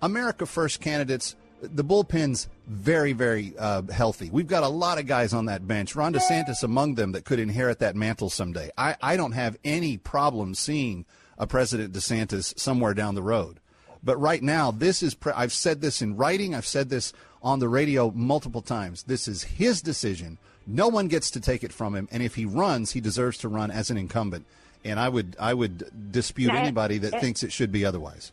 [0.00, 4.28] America First candidates, the bullpen's very, very uh, healthy.
[4.30, 5.94] We've got a lot of guys on that bench.
[5.94, 8.70] Ron DeSantis among them that could inherit that mantle someday.
[8.76, 11.04] I, I don't have any problem seeing
[11.38, 13.60] a President DeSantis somewhere down the road.
[14.02, 17.12] But right now, this is, pre- I've said this in writing, I've said this
[17.42, 19.04] on the radio multiple times.
[19.04, 20.38] This is his decision.
[20.66, 22.08] No one gets to take it from him.
[22.10, 24.44] And if he runs, he deserves to run as an incumbent.
[24.84, 28.32] And I would, I would dispute anybody that thinks it should be otherwise.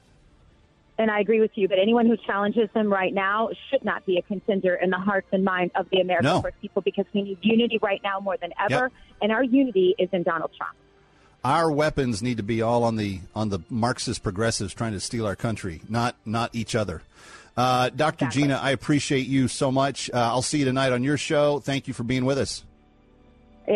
[0.97, 4.17] and I agree with you, but anyone who challenges him right now should not be
[4.17, 6.43] a contender in the hearts and minds of the American No.
[6.61, 8.91] People because we need unity right now more than ever, Yep.
[9.21, 10.75] and our unity is in Donald Trump.
[11.43, 15.25] Our weapons need to be all on the on the Marxist progressives trying to steal
[15.25, 17.01] our country, not not each other.
[17.55, 18.27] Uh, Dr.
[18.27, 20.09] Gina, I appreciate you so much.
[20.13, 21.59] Uh, I'll see you tonight on your show.
[21.59, 22.63] Thank you for being with us.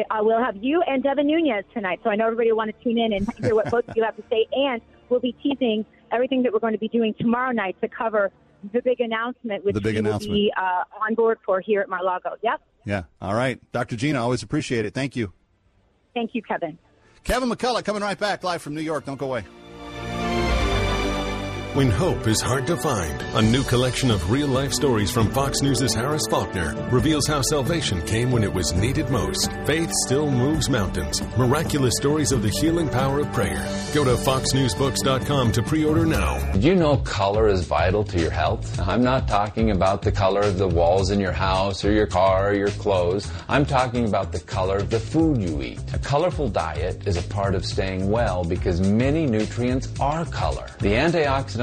[0.10, 2.84] I- will have you and Devin Nunes tonight, so I know everybody will want to
[2.84, 4.48] tune in and hear what both of you have to say.
[4.52, 8.32] And we'll be teasing everything that we're going to be doing tomorrow night to cover
[8.72, 10.34] the big announcement, which The big we will announcement.
[10.34, 12.36] be uh, on board for here at Mar-Lago.
[12.42, 12.62] Yep.
[12.86, 13.04] Yeah.
[13.22, 13.60] All right.
[13.72, 13.96] Dr.
[13.96, 14.94] Gina, always appreciate it.
[14.94, 15.32] Thank you.
[16.14, 16.78] Thank you, Kevin.
[17.24, 19.06] Kevin McCullough coming right back live from New York.
[19.06, 19.46] Don't go away.
[21.74, 25.64] When hope is hard to find, a new collection of real life stories from Fox
[25.64, 29.52] News' Harris Faulkner reveals how salvation came when it was needed most.
[29.66, 31.24] Faith still moves mountains.
[31.36, 33.68] Miraculous stories of the healing power of prayer.
[33.92, 36.38] Go to foxnewsbooks.com to pre order now.
[36.54, 38.80] You know color is vital to your health?
[38.80, 42.52] I'm not talking about the color of the walls in your house or your car
[42.52, 43.32] or your clothes.
[43.50, 45.80] I'm talking about the color of the food you eat.
[45.96, 50.68] A colorful diet is a part of staying well because many nutrients are color.
[50.78, 51.63] The antioxidant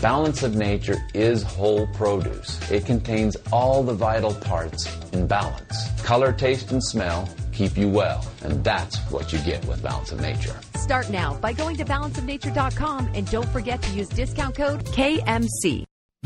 [0.00, 2.58] Balance of nature is whole produce.
[2.70, 6.02] It contains all the vital parts in balance.
[6.02, 10.20] Color, taste, and smell keep you well, and that's what you get with Balance of
[10.22, 10.58] Nature.
[10.76, 15.84] Start now by going to balanceofnature.com and don't forget to use discount code KMC.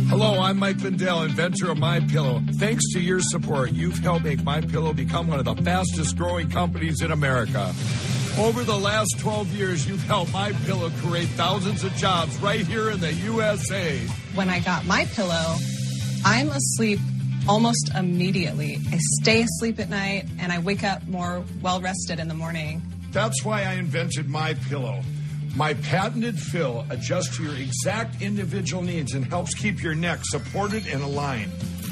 [0.09, 2.41] Hello, I'm Mike Lindell, inventor of My Pillow.
[2.59, 6.49] Thanks to your support, you've helped make My Pillow become one of the fastest growing
[6.49, 7.73] companies in America.
[8.37, 12.91] Over the last 12 years, you've helped My Pillow create thousands of jobs right here
[12.91, 13.97] in the USA.
[14.35, 15.55] When I got my pillow,
[16.25, 16.99] I'm asleep
[17.49, 18.81] almost immediately.
[18.91, 22.83] I stay asleep at night and I wake up more well rested in the morning.
[23.13, 25.01] That's why I invented My Pillow.
[25.55, 30.89] My patented fill adjusts to your exact individual needs and helps keep your neck supported
[30.89, 31.53] and aligned.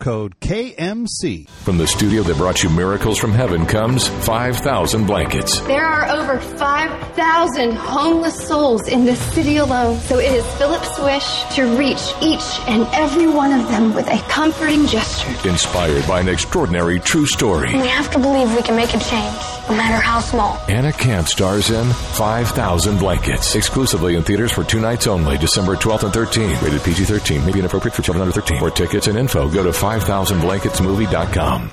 [0.00, 1.48] code KMC.
[1.48, 5.60] From the studio that brought you miracles from heaven comes 5,000 blankets.
[5.60, 11.44] There are over 5,000 homeless souls in this city alone, so it is Philip's wish
[11.54, 15.48] to reach each and every one of them with a comforting gesture.
[15.48, 17.72] Inspired by an extraordinary true story.
[17.72, 19.36] We have to believe we can make a change,
[19.70, 20.58] no matter how small.
[20.68, 23.54] Anna Camp stars in 5,000 Blankets.
[23.54, 26.62] Exclusively in theaters for two nights only, December 12th and 13th.
[26.62, 27.46] Rated PG 13.
[27.46, 28.58] May be inappropriate for children under 13.
[28.58, 31.70] For tickets and info, go to 5000blanketsmovie.com.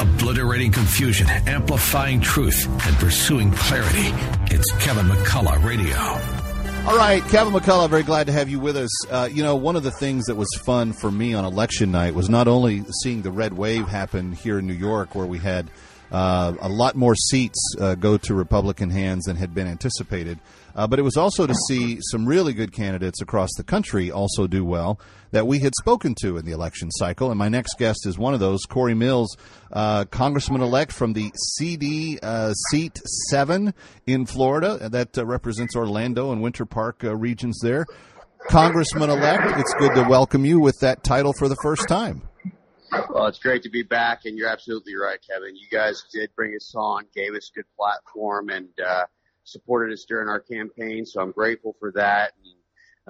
[0.00, 4.12] Obliterating confusion, amplifying truth, and pursuing clarity.
[4.54, 6.39] It's Kevin McCullough Radio.
[6.86, 9.06] All right, Kevin McCullough, very glad to have you with us.
[9.06, 12.14] Uh, you know, one of the things that was fun for me on election night
[12.14, 15.70] was not only seeing the red wave happen here in New York, where we had
[16.10, 20.40] uh, a lot more seats uh, go to Republican hands than had been anticipated,
[20.74, 24.46] uh, but it was also to see some really good candidates across the country also
[24.46, 24.98] do well
[25.32, 27.30] that we had spoken to in the election cycle.
[27.30, 29.36] And my next guest is one of those, Corey Mills,
[29.72, 33.74] uh, Congressman elect from the CD uh, seat 7
[34.06, 37.86] in Florida that uh, represents Orlando and Winter Park uh, regions there.
[38.48, 42.22] Congressman elect, it's good to welcome you with that title for the first time.
[43.10, 45.54] Well, it's great to be back, and you're absolutely right, Kevin.
[45.54, 49.04] You guys did bring us on, gave us a good platform, and uh,
[49.44, 51.06] supported us during our campaign.
[51.06, 52.32] So I'm grateful for that.
[52.44, 52.54] And,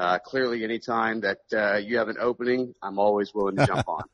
[0.01, 4.05] uh, clearly, anytime that uh, you have an opening, I'm always willing to jump on.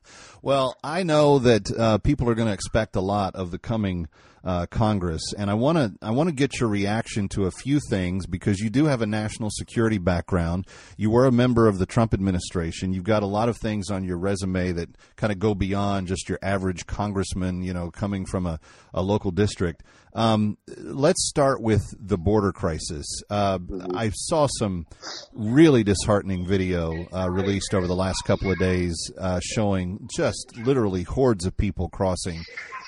[0.41, 4.09] well, I know that uh, people are going to expect a lot of the coming
[4.47, 7.81] uh, Congress, and I want to I want to get your reaction to a few
[7.89, 10.67] things because you do have a national security background.
[10.95, 12.93] You were a member of the Trump administration.
[12.93, 16.29] You've got a lot of things on your resume that kind of go beyond just
[16.29, 18.61] your average congressman, you know, coming from a,
[18.93, 19.83] a local district.
[20.13, 23.05] Um, let's start with the border crisis.
[23.29, 23.59] Uh,
[23.93, 24.87] I saw some
[25.33, 31.03] really disheartening video uh, released over the last couple of days uh, showing just literally
[31.03, 32.41] hordes of people crossing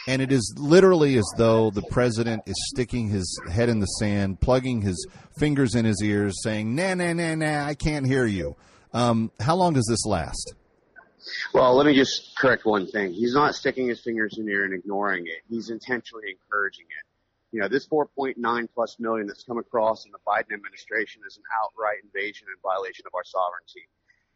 [0.09, 4.39] and it is literally as though the president is sticking his head in the sand,
[4.39, 5.07] plugging his
[5.39, 8.55] fingers in his ears, saying, "Nah, nah, nah, nah, I can't hear you."
[8.93, 10.53] Um, how long does this last?
[11.53, 13.13] Well, let me just correct one thing.
[13.13, 15.41] He's not sticking his fingers in the air and ignoring it.
[15.49, 17.05] He's intentionally encouraging it.
[17.51, 21.43] You know, this 4.9 plus million that's come across in the Biden administration is an
[21.61, 23.87] outright invasion and violation of our sovereignty.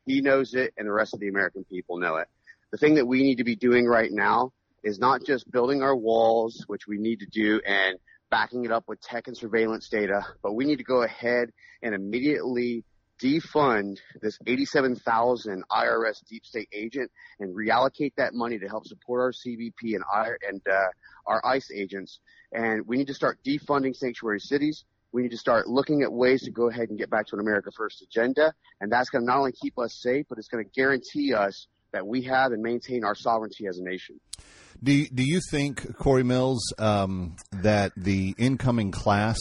[0.06, 2.28] He knows it, and the rest of the American people know it.
[2.71, 4.52] The thing that we need to be doing right now
[4.83, 7.97] is not just building our walls, which we need to do, and
[8.29, 11.49] backing it up with tech and surveillance data, but we need to go ahead
[11.81, 12.83] and immediately
[13.21, 19.31] defund this 87,000 IRS deep state agent and reallocate that money to help support our
[19.31, 20.03] CBP and,
[20.47, 20.87] and uh,
[21.27, 22.19] our ICE agents.
[22.51, 24.83] And we need to start defunding sanctuary cities.
[25.11, 27.39] We need to start looking at ways to go ahead and get back to an
[27.39, 28.53] America First agenda.
[28.81, 31.67] And that's going to not only keep us safe, but it's going to guarantee us
[31.93, 34.19] that we have and maintain our sovereignty as a nation.
[34.84, 39.38] Do you, do you think, Corey Mills, um, that the incoming class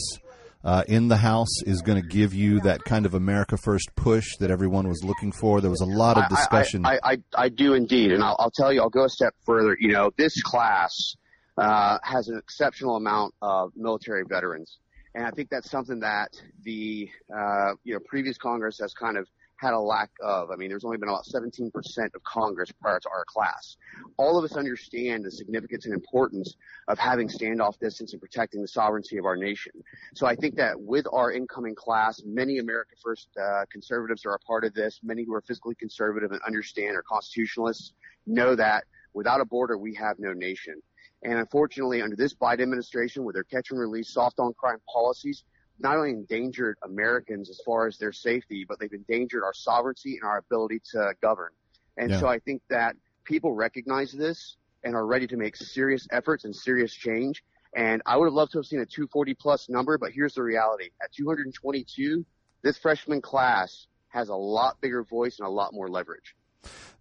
[0.63, 4.37] uh, in the House is going to give you that kind of America First push
[4.37, 5.59] that everyone was looking for?
[5.59, 6.85] There was a lot of discussion.
[6.85, 9.33] I, I, I, I do indeed, and I'll, I'll, tell you, I'll go a step
[9.45, 9.75] further.
[9.77, 11.15] You know, this class
[11.57, 14.77] uh, has an exceptional amount of military veterans,
[15.13, 16.29] and I think that's something that
[16.63, 19.27] the uh, you know previous Congress has kind of
[19.63, 20.51] had a lack of.
[20.51, 21.71] I mean, there's only been about 17%
[22.13, 23.77] of Congress prior to our class.
[24.17, 26.55] All of us understand the significance and importance
[26.89, 29.71] of having standoff distance and protecting the sovereignty of our nation.
[30.15, 34.39] So I think that with our incoming class, many America First uh, conservatives are a
[34.39, 34.99] part of this.
[35.01, 37.93] Many who are fiscally conservative and understand are constitutionalists
[38.27, 40.81] know that without a border, we have no nation.
[41.23, 45.45] And unfortunately, under this Biden administration, with their catch and release soft on crime policies,
[45.79, 50.23] not only endangered Americans as far as their safety, but they've endangered our sovereignty and
[50.23, 51.51] our ability to govern.
[51.97, 52.19] And yeah.
[52.19, 56.55] so I think that people recognize this and are ready to make serious efforts and
[56.55, 57.43] serious change.
[57.75, 60.43] And I would have loved to have seen a 240 plus number, but here's the
[60.43, 60.89] reality.
[61.01, 62.25] At 222,
[62.61, 66.35] this freshman class has a lot bigger voice and a lot more leverage.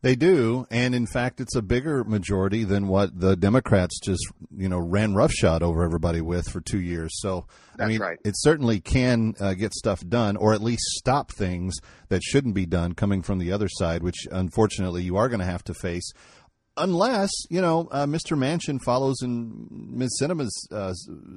[0.03, 4.25] They do, and in fact, it's a bigger majority than what the Democrats just
[4.57, 7.13] you know ran roughshod over everybody with for two years.
[7.21, 7.47] So
[7.77, 8.19] That's I mean, right.
[8.25, 11.77] it certainly can uh, get stuff done, or at least stop things
[12.09, 15.47] that shouldn't be done coming from the other side, which unfortunately you are going to
[15.47, 16.11] have to face.
[16.77, 18.37] unless you know uh, Mr.
[18.37, 20.19] Manchin follows in Ms.
[20.21, 20.93] Sinema's uh,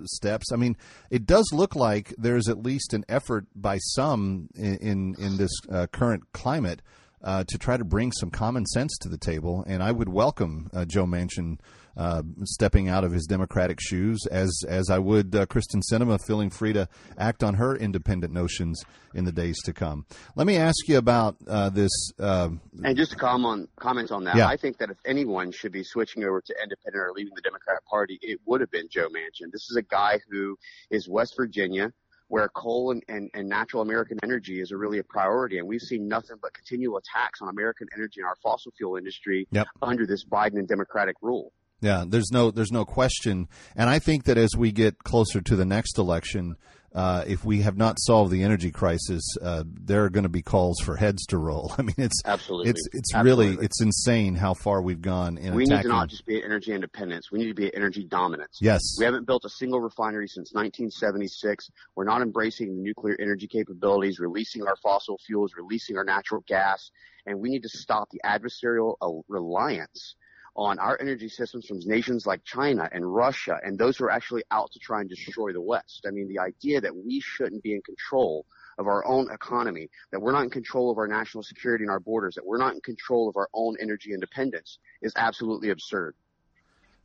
[0.06, 0.52] steps.
[0.52, 0.76] I mean,
[1.12, 5.52] it does look like there's at least an effort by some in in, in this
[5.72, 6.82] uh, current climate
[7.26, 10.70] uh, to try to bring some common sense to the table, and I would welcome
[10.74, 11.60] uh, Joe Manchin
[11.98, 16.50] uh, stepping out of his Democratic shoes, as as I would uh, Kyrsten Sinema feeling
[16.50, 20.06] free to act on her independent notions in the days to come.
[20.36, 21.92] Let me ask you about uh, this.
[22.20, 22.50] Uh,
[22.84, 24.48] and just to comment comment on that, Yeah.
[24.48, 27.78] I think that if anyone should be switching over to independent or leaving the Democrat
[27.90, 29.52] Party, it would have been Joe Manchin.
[29.52, 30.58] This is a guy who
[30.92, 31.94] is West Virginia.
[32.28, 35.82] Where coal and, and, and natural American energy is a really a priority, and we've
[35.82, 39.68] seen nothing but continual attacks on American energy and our fossil fuel industry Yep.
[39.82, 41.52] under this Biden and Democratic rule.
[41.82, 45.56] Yeah, there's no there's no question, and I think that as we get closer to
[45.56, 46.56] the next election,
[46.96, 50.42] uh, if we have not solved the energy crisis, uh, there are going to be
[50.42, 51.74] calls for heads to roll.
[51.78, 52.72] I mean, it's Absolutely.
[52.72, 56.26] it's it's really it's insane how far we've gone in we need to not just
[56.26, 57.32] be at energy independence.
[57.34, 58.60] We need to be at energy dominance.
[58.62, 58.82] Yes.
[58.98, 61.70] We haven't built a single refinery since 1976.
[61.96, 66.92] We're not embracing the nuclear energy capabilities, releasing our fossil fuels, releasing our natural gas,
[67.26, 70.16] and we need to stop the adversarial uh, reliance
[70.56, 74.44] on our energy systems from nations like China and Russia and those who are actually
[74.52, 76.06] out to try and destroy the West.
[76.08, 78.46] I mean, the idea that we shouldn't be in control
[78.78, 82.00] of our own economy, that we're not in control of our national security and our
[82.00, 86.16] borders, that we're not in control of our own energy independence is absolutely absurd.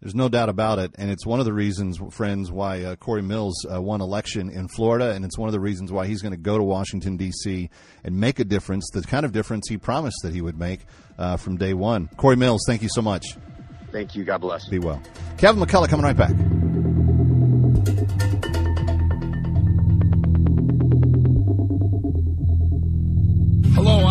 [0.00, 3.20] There's no doubt about it, and it's one of the reasons, friends, why uh, Corey
[3.20, 6.32] Mills uh, won election in Florida, and it's one of the reasons why he's going
[6.32, 7.68] to go to Washington D.C.
[8.02, 10.86] and make a difference, the kind of difference he promised that he would make
[11.18, 12.08] uh, from day one.
[12.16, 13.36] Corey Mills, thank you so much.
[13.92, 14.24] Thank you.
[14.24, 14.64] God bless.
[14.66, 14.80] You.
[14.80, 15.02] Be well.
[15.36, 16.32] Kevin McCullough coming right back.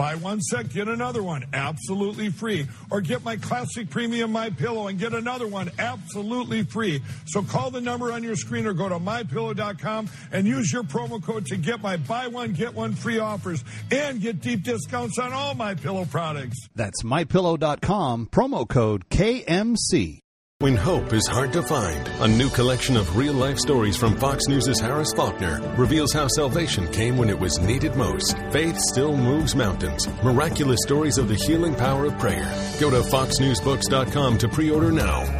[0.00, 2.66] Buy one set, get another one absolutely free.
[2.90, 7.02] Or get my classic premium My Pillow and get another one absolutely free.
[7.26, 11.22] So call the number on your screen or go to mypillow.com and use your promo
[11.22, 15.34] code to get my buy one get one free offers and get deep discounts on
[15.34, 16.56] all my pillow products.
[16.74, 20.19] That's mypillow.com, promo code KMC.
[20.60, 24.46] When hope is hard to find, a new collection of real life stories from Fox
[24.46, 28.36] News' Harris Faulkner reveals how salvation came when it was needed most.
[28.50, 30.06] Faith still moves mountains.
[30.22, 32.44] Miraculous stories of the healing power of prayer.
[32.78, 35.39] Go to foxnewsbooks.com to pre order now.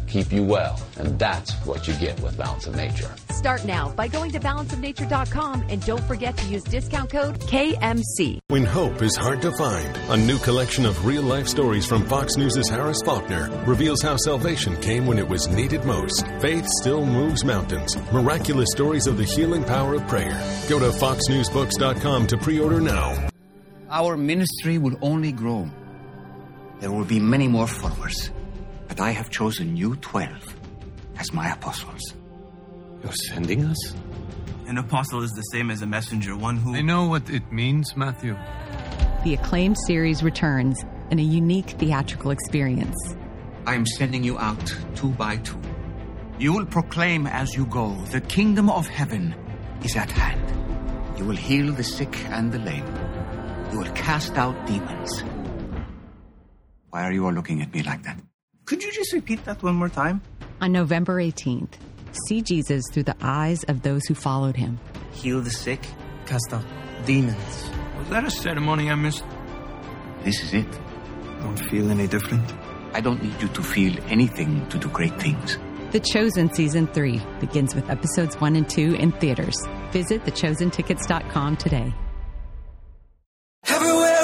[0.11, 3.09] keep you well, and that's what you get with Balance of Nature.
[3.29, 8.39] Start now by going to balanceofnature.com and don't forget to use discount code KMC.
[8.47, 12.35] When hope is hard to find, a new collection of real life stories from Fox
[12.35, 16.25] News' Harris Faulkner reveals how salvation came when it was needed most.
[16.41, 17.95] Faith still moves mountains.
[18.11, 20.37] Miraculous stories of the healing power of prayer.
[20.67, 23.29] Go to foxnewsbooks.com to pre order now.
[23.89, 25.69] Our ministry will only grow.
[26.79, 28.31] There will be many more followers.
[28.91, 30.53] But I have chosen you 12
[31.17, 32.13] as my apostles.
[33.01, 33.95] You're sending us?
[34.67, 36.75] An apostle is the same as a messenger, one who.
[36.75, 38.35] I know what it means, Matthew.
[39.23, 42.97] The acclaimed series returns in a unique theatrical experience.
[43.65, 45.61] I am sending you out two by two.
[46.37, 49.33] You will proclaim as you go, the kingdom of heaven
[49.85, 51.17] is at hand.
[51.17, 52.93] You will heal the sick and the lame.
[53.71, 55.23] You will cast out demons.
[56.89, 58.19] Why are you all looking at me like that?
[58.65, 60.21] Could you just repeat that one more time?
[60.61, 61.73] On November 18th,
[62.27, 64.79] see Jesus through the eyes of those who followed him.
[65.13, 65.85] Heal the sick,
[66.25, 66.65] cast out
[67.05, 67.69] demons.
[67.97, 69.23] Was that a ceremony I missed?
[70.23, 70.79] This is it.
[71.39, 72.53] Don't feel any different?
[72.93, 75.57] I don't need you to feel anything to do great things.
[75.91, 79.55] The Chosen Season 3 begins with episodes 1 and 2 in theaters.
[79.91, 81.93] Visit thechosentickets.com today.
[83.67, 84.20] Everywhere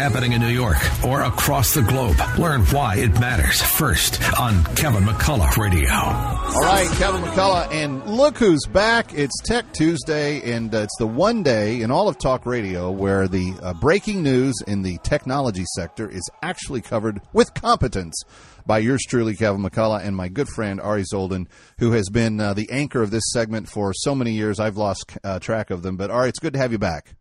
[0.00, 5.04] happening in New York or across the globe, learn why it matters first on Kevin
[5.04, 5.90] McCullough Radio.
[5.90, 9.12] All right, Kevin McCullough, and look who's back.
[9.12, 13.28] It's Tech Tuesday, and uh, it's the one day in all of talk radio where
[13.28, 18.22] the uh, breaking news in the technology sector is actually covered with competence
[18.64, 21.46] by yours truly, Kevin McCullough, and my good friend Ari Zoldan,
[21.78, 24.58] who has been uh, the anchor of this segment for so many years.
[24.58, 25.98] I've lost uh, track of them.
[25.98, 27.16] But Ari, it's good to have you back.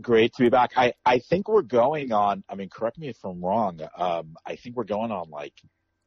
[0.00, 0.72] Great to be back.
[0.76, 3.80] I, I think we're going on, I mean, correct me if I'm wrong.
[3.96, 5.54] Um, I think we're going on like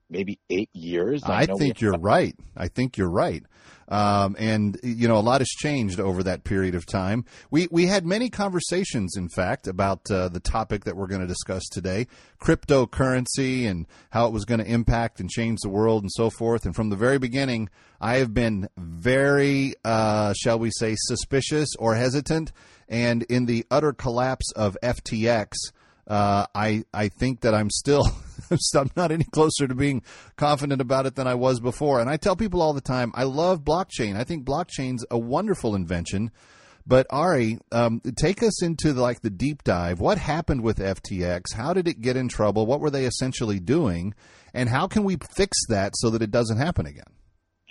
[0.09, 1.23] maybe eight years.
[1.25, 2.35] I, know think you're right.
[2.55, 3.43] I think you're right.
[3.89, 7.23] Um, and you know, a lot has changed over that period of time.
[7.49, 11.27] We we had many conversations, in fact, about uh, the topic that we're going to
[11.27, 12.07] discuss today:
[12.41, 16.65] cryptocurrency and how it was going to impact and change the world, and so forth.
[16.65, 17.69] And from the very beginning,
[18.01, 22.51] I have been very, uh, shall we say, suspicious or hesitant.
[22.89, 25.53] And in the utter collapse of FTX,
[26.07, 28.05] uh, I I think that I'm still
[28.75, 30.03] I'm not any closer to being
[30.37, 31.99] confident about it than I was before.
[31.99, 34.15] And I tell people all the time, I love blockchain.
[34.15, 36.31] I think blockchain's a wonderful invention.
[36.85, 39.99] But Ari, um, take us into the, like the deep dive.
[39.99, 41.53] What happened with FTX?
[41.53, 42.65] How did it get in trouble?
[42.65, 44.13] What were they essentially doing?
[44.53, 47.16] And how can we fix that so that it doesn't happen again?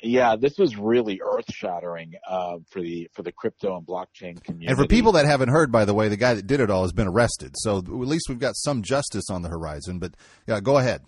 [0.07, 4.69] Yeah, this was really earth shattering uh, for the for the crypto and blockchain community.
[4.69, 6.83] And for people that haven't heard, by the way, the guy that did it all
[6.83, 7.55] has been arrested.
[7.57, 9.99] So at least we've got some justice on the horizon.
[9.99, 10.15] But
[10.47, 11.03] yeah, go ahead.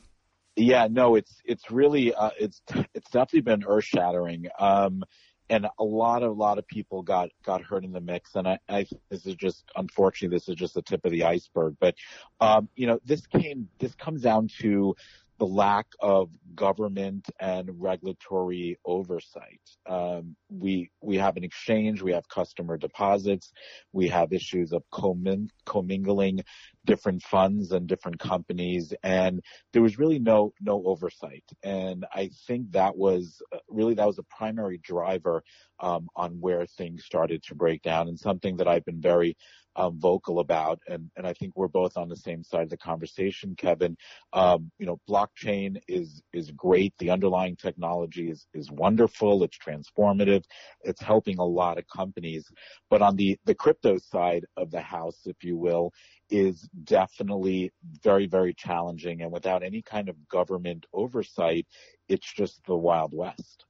[0.57, 2.61] Yeah, no, it's it's really uh, it's
[2.93, 4.47] it's definitely been earth shattering.
[4.59, 5.05] Um,
[5.49, 8.35] and a lot of a lot of people got got hurt in the mix.
[8.35, 11.77] And I, I this is just unfortunately this is just the tip of the iceberg.
[11.79, 11.95] But
[12.41, 14.97] um, you know, this came this comes down to
[15.39, 19.61] the lack of government and regulatory oversight.
[19.89, 23.53] Um, we we have an exchange, we have customer deposits,
[23.93, 26.43] we have issues of commin- commingling
[26.85, 29.41] different funds and different companies, and
[29.73, 31.45] there was really no no oversight.
[31.63, 35.45] And I think that was uh, really that was a primary driver
[35.81, 39.37] um, on where things started to break down, and something that I've been very
[39.79, 42.77] um, vocal about, and, and I think we're both on the same side of the
[42.77, 43.97] conversation, Kevin.
[44.33, 46.93] Um, you know, blockchain is is great.
[46.99, 49.45] The underlying technology is is wonderful.
[49.45, 50.43] It's transformative.
[50.83, 52.45] It's helping a lot of companies.
[52.91, 55.93] But on the the crypto side of the house, if you will,
[56.29, 57.71] is definitely
[58.03, 59.23] very very challenging.
[59.23, 61.67] And without any kind of government oversight,
[62.09, 63.65] it's just the wild west.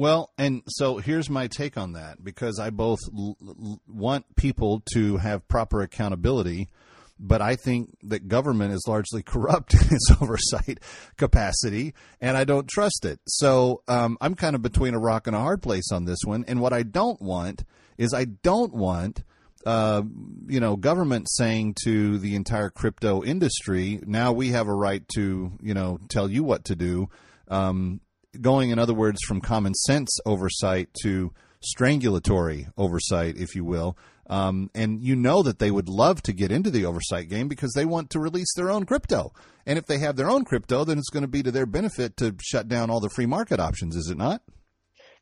[0.00, 4.82] Well, and so here's my take on that because I both l- l- want people
[4.94, 6.70] to have proper accountability,
[7.18, 10.80] but I think that government is largely corrupt in its oversight
[11.18, 13.20] capacity, and I don't trust it.
[13.28, 16.46] So um, I'm kind of between a rock and a hard place on this one.
[16.48, 17.64] And what I don't want
[17.98, 19.22] is I don't want.
[19.66, 20.00] Uh,
[20.46, 25.52] you know, government saying to the entire crypto industry, now we have a right to,
[25.60, 27.10] you know, tell you what to do.
[27.48, 28.00] Um,
[28.40, 33.96] going, in other words, from common sense oversight to strangulatory oversight, if you will.
[34.28, 37.72] Um, and you know that they would love to get into the oversight game because
[37.74, 39.32] they want to release their own crypto.
[39.66, 42.16] And if they have their own crypto, then it's going to be to their benefit
[42.18, 44.42] to shut down all the free market options, is it not?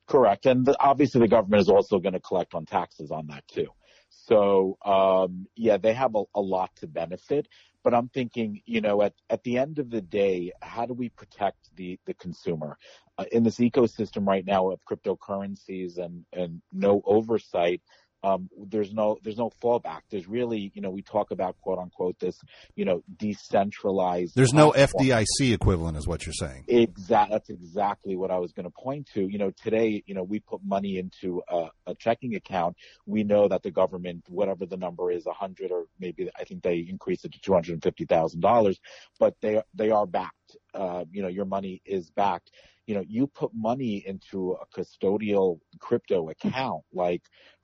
[0.07, 0.47] Correct.
[0.47, 3.69] And the, obviously the government is also going to collect on taxes on that too.
[4.11, 7.49] So, um, yeah, they have a, a lot to benefit,
[7.85, 11.09] but I'm thinking, you know, at, at the end of the day, how do we
[11.11, 12.77] protect the, the consumer?
[13.17, 17.83] Uh, in this ecosystem right now of cryptocurrencies and, and no oversight,
[18.23, 20.01] um, there's no there's no fallback.
[20.11, 22.41] There's really, you know, we talk about quote unquote this,
[22.75, 24.35] you know, decentralized.
[24.35, 24.73] There's no.
[24.73, 26.65] FDIC equivalent, is what you're saying.
[26.69, 27.31] Exact.
[27.31, 29.27] That's exactly what I was going to point to.
[29.29, 32.77] You know, today, you know, we put money into a, a checking account.
[33.07, 36.63] We know that the government, whatever the number is, a hundred or maybe I think
[36.63, 38.81] they increased it to two hundred and fifty thousand dollars,
[39.19, 40.57] but they they are backed.
[40.75, 42.51] Uh, you know, your money is backed
[42.89, 47.21] you know, you put money into a custodial crypto account, like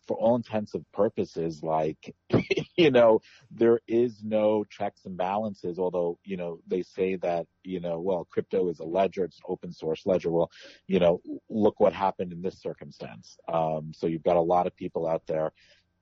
[0.07, 2.15] for all intents and purposes, like,
[2.77, 7.81] you know, there is no checks and balances, although, you know, they say that, you
[7.81, 10.31] know, well, crypto is a ledger, it's an open source ledger.
[10.31, 10.51] Well,
[10.87, 13.37] you know, look what happened in this circumstance.
[13.53, 15.53] Um, so you've got a lot of people out there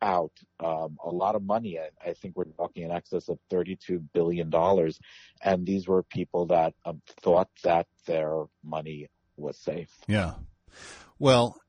[0.02, 1.78] out um, a lot of money.
[1.78, 4.52] I, I, think we're talking in excess of $32 billion.
[5.42, 9.90] And these were people that um, thought that their money was safe.
[10.08, 10.34] Yeah.
[11.18, 11.61] Well,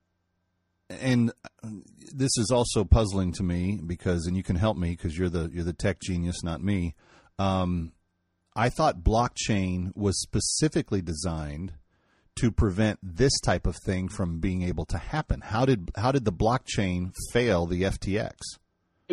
[1.01, 1.31] and
[2.13, 5.49] this is also puzzling to me because, and you can help me because you're the
[5.53, 6.95] you're the tech genius, not me.
[7.39, 7.93] Um,
[8.55, 11.73] I thought blockchain was specifically designed
[12.35, 15.41] to prevent this type of thing from being able to happen.
[15.41, 18.33] How did how did the blockchain fail the FTX?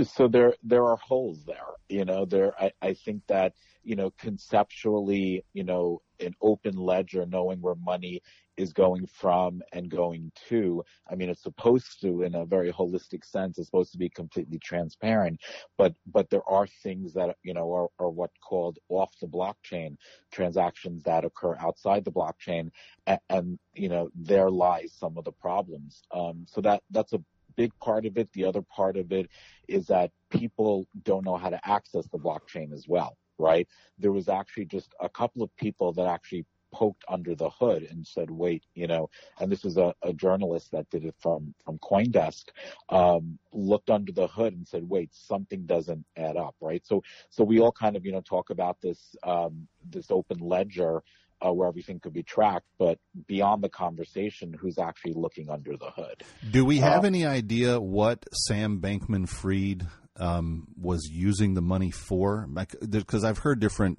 [0.04, 1.56] So there there are holes there.
[1.88, 7.26] You know, there I, I think that you know conceptually, you know, an open ledger,
[7.26, 8.22] knowing where money
[8.56, 10.84] is going from and going to.
[11.10, 14.58] I mean, it's supposed to, in a very holistic sense, it's supposed to be completely
[14.58, 15.40] transparent.
[15.76, 19.96] But but there are things that you know are, are what called off the blockchain
[20.30, 22.70] transactions that occur outside the blockchain,
[23.06, 26.02] and, and you know there lies some of the problems.
[26.14, 27.20] Um, so that that's a
[27.60, 28.28] big part of it.
[28.32, 29.26] The other part of it
[29.68, 33.66] is that people don't know how to access the blockchain as well right?
[33.98, 38.06] There was actually just a couple of people that actually poked under the hood and
[38.06, 41.78] said, wait, you know, and this is a, a journalist that did it from, from
[41.78, 42.44] Coindesk,
[42.90, 46.86] um, looked under the hood and said, wait, something doesn't add up, right?
[46.86, 51.02] So, so we all kind of, you know, talk about this, um, this open ledger,
[51.44, 55.90] uh, where everything could be tracked, but beyond the conversation, who's actually looking under the
[55.90, 56.22] hood?
[56.50, 59.86] Do we have uh, any idea what Sam Bankman Fried
[60.16, 62.46] um, was using the money for?
[62.88, 63.98] Because I've heard different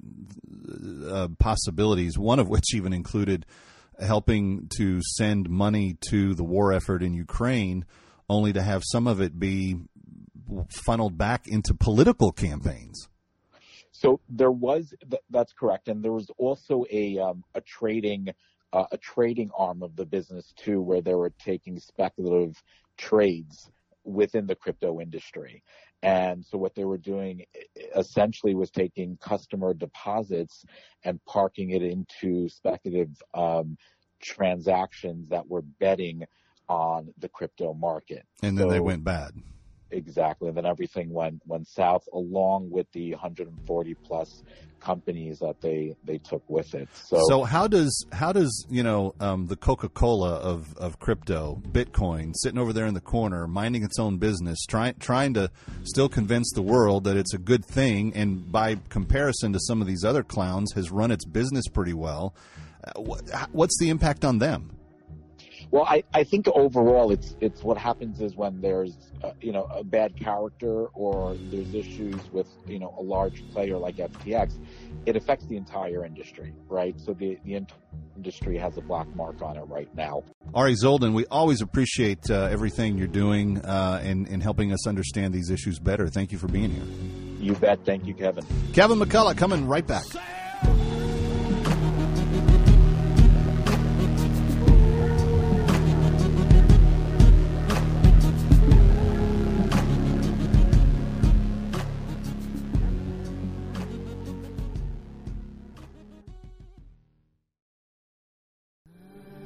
[1.08, 3.46] uh, possibilities, one of which even included
[4.00, 7.84] helping to send money to the war effort in Ukraine,
[8.28, 9.76] only to have some of it be
[10.70, 13.08] funneled back into political campaigns.
[14.02, 14.92] So there was
[15.30, 18.30] that's correct, and there was also a um, a trading
[18.72, 22.60] uh, a trading arm of the business too, where they were taking speculative
[22.98, 23.70] trades
[24.02, 25.62] within the crypto industry.
[26.02, 27.44] And so what they were doing
[27.94, 30.64] essentially was taking customer deposits
[31.04, 33.76] and parking it into speculative um,
[34.20, 36.24] transactions that were betting
[36.68, 38.26] on the crypto market.
[38.42, 39.30] And then so, they went bad.
[39.92, 40.48] Exactly.
[40.48, 44.42] And then everything went went south along with the 140 plus
[44.80, 46.88] companies that they they took with it.
[46.94, 52.32] So So how does how does, you know, um, the Coca-Cola of of crypto, Bitcoin,
[52.36, 55.50] sitting over there in the corner minding its own business, trying trying to
[55.84, 59.86] still convince the world that it's a good thing and by comparison to some of
[59.86, 62.34] these other clowns has run its business pretty well.
[62.84, 64.76] Uh, what's the impact on them?
[65.72, 68.94] Well, I, I think overall it's it's what happens is when there's
[69.24, 73.78] uh, you know a bad character or there's issues with you know a large player
[73.78, 74.58] like FTX,
[75.06, 77.00] it affects the entire industry, right?
[77.00, 77.64] So the the
[78.16, 80.24] industry has a black mark on it right now.
[80.54, 85.32] Ari Zoldan, we always appreciate uh, everything you're doing uh, and and helping us understand
[85.32, 86.06] these issues better.
[86.08, 86.84] Thank you for being here.
[87.40, 87.82] You bet.
[87.86, 88.44] Thank you, Kevin.
[88.74, 90.04] Kevin McCullough coming right back.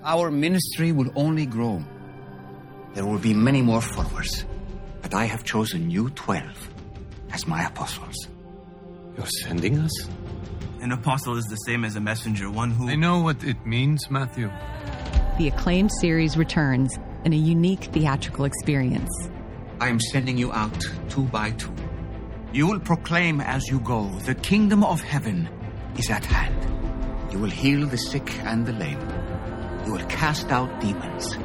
[0.06, 1.82] Our ministry will only grow.
[2.94, 4.44] There will be many more followers.
[5.02, 6.70] But I have chosen you 12
[7.32, 8.28] as my apostles.
[9.16, 10.08] You're sending us?
[10.80, 12.88] An apostle is the same as a messenger, one who.
[12.88, 14.48] I know what it means, Matthew.
[15.38, 19.10] The acclaimed series returns in a unique theatrical experience.
[19.80, 21.74] I am sending you out two by two.
[22.52, 25.48] You will proclaim as you go the kingdom of heaven
[25.98, 27.32] is at hand.
[27.32, 29.25] You will heal the sick and the lame
[29.86, 31.38] you will cast out demons.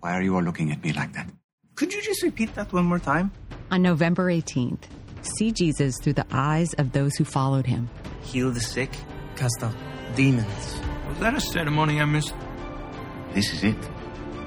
[0.00, 1.30] Why are you all looking at me like that?
[1.76, 3.30] Could you just repeat that one more time?
[3.70, 4.82] On November 18th,
[5.22, 7.88] see Jesus through the eyes of those who followed him.
[8.22, 8.90] Heal the sick,
[9.36, 9.74] cast out
[10.16, 10.80] demons.
[11.08, 12.34] Was that a ceremony I missed?
[13.32, 13.80] This is it.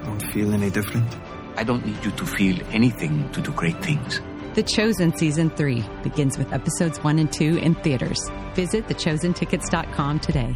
[0.04, 1.12] Don't feel any different?
[1.56, 4.22] I don't need you to feel anything to do great things.
[4.56, 8.20] The Chosen Season 3 begins with episodes 1 and 2 in theaters.
[8.54, 10.56] Visit thechosentickets.com today.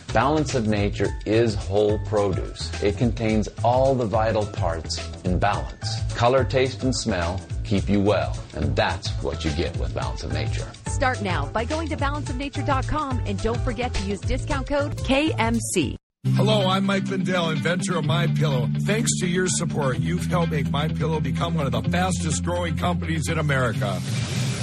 [0.13, 2.69] Balance of Nature is whole produce.
[2.83, 6.13] It contains all the vital parts in balance.
[6.15, 10.33] Color, taste, and smell keep you well, and that's what you get with Balance of
[10.33, 10.69] Nature.
[10.87, 15.95] Start now by going to balanceofnature.com and don't forget to use discount code KMC.
[16.35, 18.67] Hello, I'm Mike Lindell, inventor of My Pillow.
[18.81, 22.75] Thanks to your support, you've helped make My Pillow become one of the fastest growing
[22.75, 24.01] companies in America.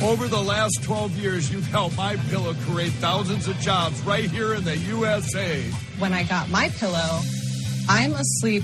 [0.02, 4.54] Over the last 12 years, you've helped My Pillow create thousands of jobs right here
[4.54, 5.60] in the USA.
[5.98, 7.20] When I got my pillow,
[7.88, 8.62] I'm asleep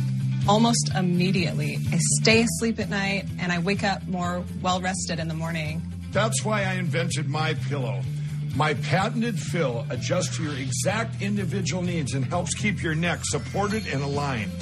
[0.48, 1.80] almost immediately.
[1.90, 5.82] I stay asleep at night and I wake up more well rested in the morning.
[6.12, 8.00] That's why I invented My Pillow.
[8.54, 13.88] My patented fill adjusts to your exact individual needs and helps keep your neck supported
[13.88, 14.52] and aligned.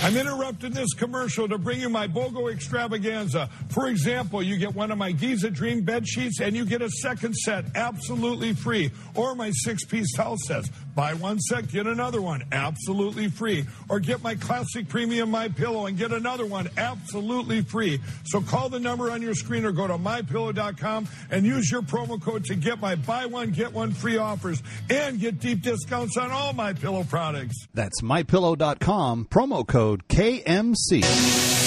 [0.00, 3.50] I'm interrupting this commercial to bring you my BOGO extravaganza.
[3.70, 6.88] For example, you get one of my Giza Dream bed sheets and you get a
[6.88, 8.92] second set absolutely free.
[9.16, 10.70] Or my six piece towel sets.
[10.98, 13.64] Buy one set, get another one absolutely free.
[13.88, 18.00] Or get my classic premium My Pillow and get another one absolutely free.
[18.24, 22.20] So call the number on your screen or go to mypillow.com and use your promo
[22.20, 26.32] code to get my buy one, get one free offers and get deep discounts on
[26.32, 27.68] all my pillow products.
[27.72, 31.57] That's mypillow.com, promo code KMC.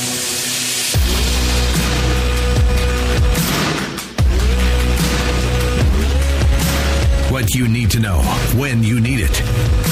[7.41, 8.19] What you need to know
[8.55, 9.41] when you need it.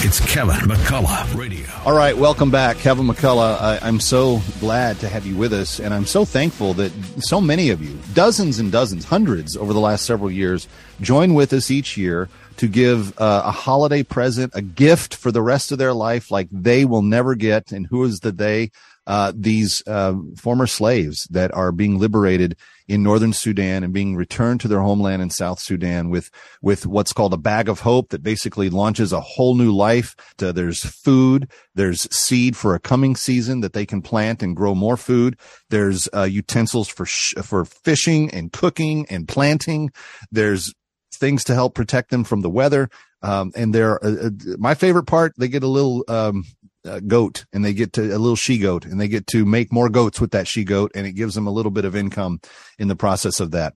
[0.05, 1.65] It's Kevin McCullough Radio.
[1.83, 3.59] All right, welcome back, Kevin McCullough.
[3.59, 6.91] I, I'm so glad to have you with us, and I'm so thankful that
[7.21, 10.67] so many of you, dozens and dozens, hundreds over the last several years,
[11.01, 15.41] join with us each year to give uh, a holiday present, a gift for the
[15.41, 17.71] rest of their life, like they will never get.
[17.71, 18.69] And who is the they?
[19.07, 22.55] Uh, these uh, former slaves that are being liberated
[22.89, 26.31] in northern Sudan and being returned to their homeland in South Sudan with
[26.61, 30.15] with what's called a bag of hope that basically launches a whole new life.
[30.39, 34.73] To, there's food, there's seed for a coming season that they can plant and grow
[34.73, 35.37] more food.
[35.69, 39.91] There's uh, utensils for sh- for fishing and cooking and planting.
[40.31, 40.73] There's
[41.13, 42.89] things to help protect them from the weather.
[43.21, 45.33] Um, and they're uh, uh, my favorite part.
[45.37, 46.45] They get a little um,
[46.85, 49.71] uh, goat and they get to a little she goat and they get to make
[49.71, 52.39] more goats with that she goat and it gives them a little bit of income
[52.77, 53.73] in the process of that.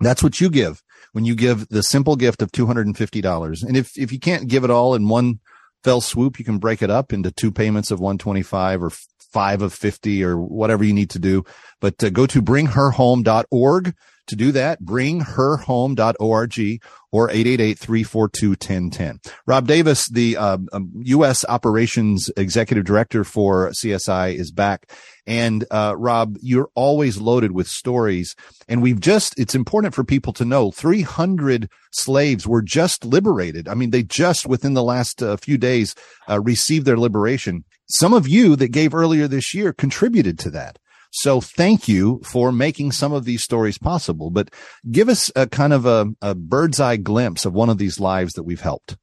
[0.00, 3.62] That's what you give when you give the simple gift of $250.
[3.62, 5.40] And if, if you can't give it all in one
[5.84, 8.90] fell swoop, you can break it up into two payments of 125 or
[9.32, 11.44] five of 50 or whatever you need to do.
[11.80, 13.94] But uh, go to bringherhome.org
[14.30, 14.80] to do that.
[14.80, 16.80] bring Bringherhome.org
[17.12, 19.32] or 888-342-1010.
[19.46, 21.44] Rob Davis, the uh, um, U.S.
[21.48, 24.90] operations executive director for CSI is back.
[25.26, 28.34] And, uh, Rob, you're always loaded with stories.
[28.68, 33.68] And we've just, it's important for people to know 300 slaves were just liberated.
[33.68, 35.94] I mean, they just within the last uh, few days,
[36.28, 37.64] uh, received their liberation.
[37.88, 40.78] Some of you that gave earlier this year contributed to that.
[41.10, 44.50] So thank you for making some of these stories possible, but
[44.90, 48.34] give us a kind of a, a bird's eye glimpse of one of these lives
[48.34, 48.96] that we've helped.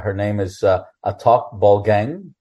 [0.00, 2.34] Her name is uh, Atok Bolgang,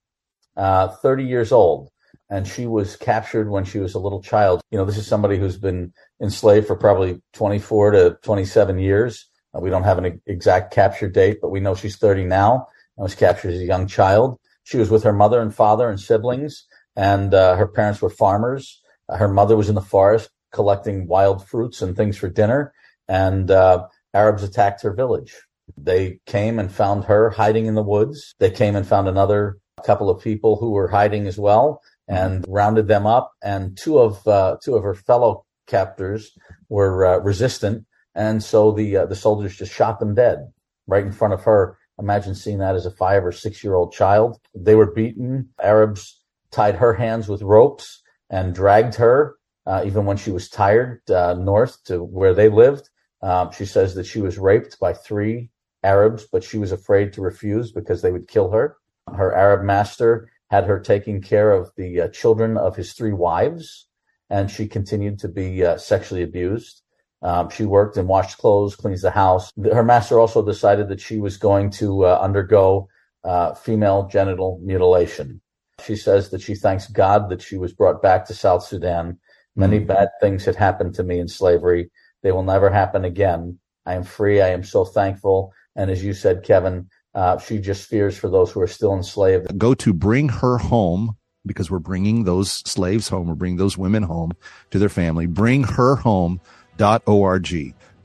[0.58, 1.90] uh, 30 years old,
[2.30, 4.62] and she was captured when she was a little child.
[4.72, 9.30] You know, this is somebody who's been enslaved for probably 24 to 27 years.
[9.56, 13.04] Uh, we don't have an exact capture date, but we know she's 30 now and
[13.04, 14.40] was captured as a young child.
[14.64, 18.82] She was with her mother and father and siblings, and uh, her parents were farmers.
[19.10, 22.74] Uh, her mother was in the forest collecting wild fruits and things for dinner,
[23.08, 25.36] and uh, Arabs attacked her village.
[25.78, 28.36] They came and found her hiding in the woods.
[28.40, 32.88] They came and found another couple of people who were hiding as well and rounded
[32.88, 33.32] them up.
[33.44, 36.32] And two of uh, two of her fellow captors
[36.70, 40.52] were uh, resistant, and so the uh, the soldiers just shot them dead
[40.88, 41.78] right in front of her.
[42.00, 44.40] Imagine seeing that as a five or six year old child.
[44.56, 45.50] They were beaten.
[45.62, 51.02] Arabs tied her hands with ropes and dragged her, uh, even when she was tired,
[51.10, 52.90] uh, north to where they lived.
[53.22, 55.50] Um, she says that she was raped by three
[55.84, 58.78] Arabs, but she was afraid to refuse because they would kill her.
[59.16, 63.88] Her Arab master had her taking care of the uh, children of his three wives,
[64.30, 66.82] and she continued to be uh, sexually abused.
[67.22, 69.52] Um, she worked and washed clothes, cleans the house.
[69.72, 72.90] Her master also decided that she was going to uh, undergo
[73.24, 75.42] uh, female genital mutilation.
[75.82, 79.20] She says that she thanks God that she was brought back to South Sudan.
[79.56, 79.88] Many Mm.
[79.88, 81.92] bad things had happened to me in slavery.
[82.22, 83.60] They will never happen again.
[83.86, 84.42] I am free.
[84.42, 85.52] I am so thankful.
[85.76, 89.58] And as you said, Kevin, uh, she just fears for those who are still enslaved.
[89.58, 93.28] Go to bring her home because we're bringing those slaves home.
[93.28, 94.32] We're bringing those women home
[94.72, 95.28] to their family.
[95.28, 96.40] Bringherhome.org.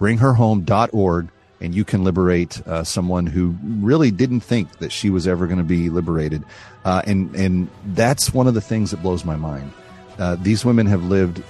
[0.01, 1.29] Bringherhome.org.
[1.61, 5.59] And you can liberate uh, someone who really didn't think that she was ever going
[5.59, 6.45] to be liberated.
[6.85, 9.73] Uh, and, and that's one of the things that blows my mind.
[10.19, 11.43] Uh, these women have lived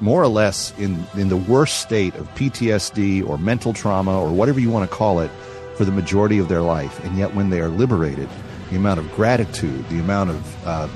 [0.00, 4.60] more or less in, in the worst state of PTSD or mental trauma or whatever
[4.60, 5.30] you want to call it
[5.76, 7.02] for the majority of their life.
[7.04, 8.28] And yet, when they are liberated,
[8.70, 10.88] the amount of gratitude, the amount of uh,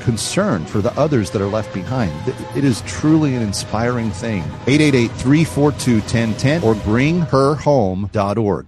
[0.00, 2.12] concern for the others that are left behind.
[2.56, 4.42] It is truly an inspiring thing.
[4.66, 8.66] 888 342 1010 or bringherhome.org.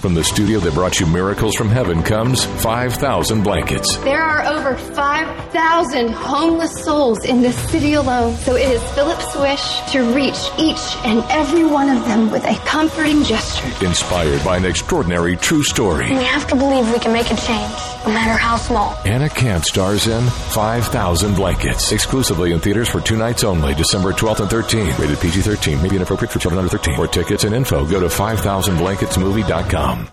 [0.00, 3.98] From the studio that brought you Miracles from Heaven comes 5,000 Blankets.
[3.98, 9.80] There are over 5,000 homeless souls in this city alone, so it is Philip's wish
[9.92, 13.66] to reach each and every one of them with a comforting gesture.
[13.84, 16.08] Inspired by an extraordinary true story.
[16.08, 17.74] We have to believe we can make a change,
[18.06, 18.96] no matter how small.
[19.04, 21.92] Anna Camp stars in 5,000 Blankets.
[21.92, 24.98] Exclusively in theaters for two nights only, December 12th and 13th.
[24.98, 25.82] Rated PG 13.
[25.82, 26.96] May be inappropriate for children under 13.
[26.96, 30.08] For tickets and info, go to 5000blanketsmovie.com um,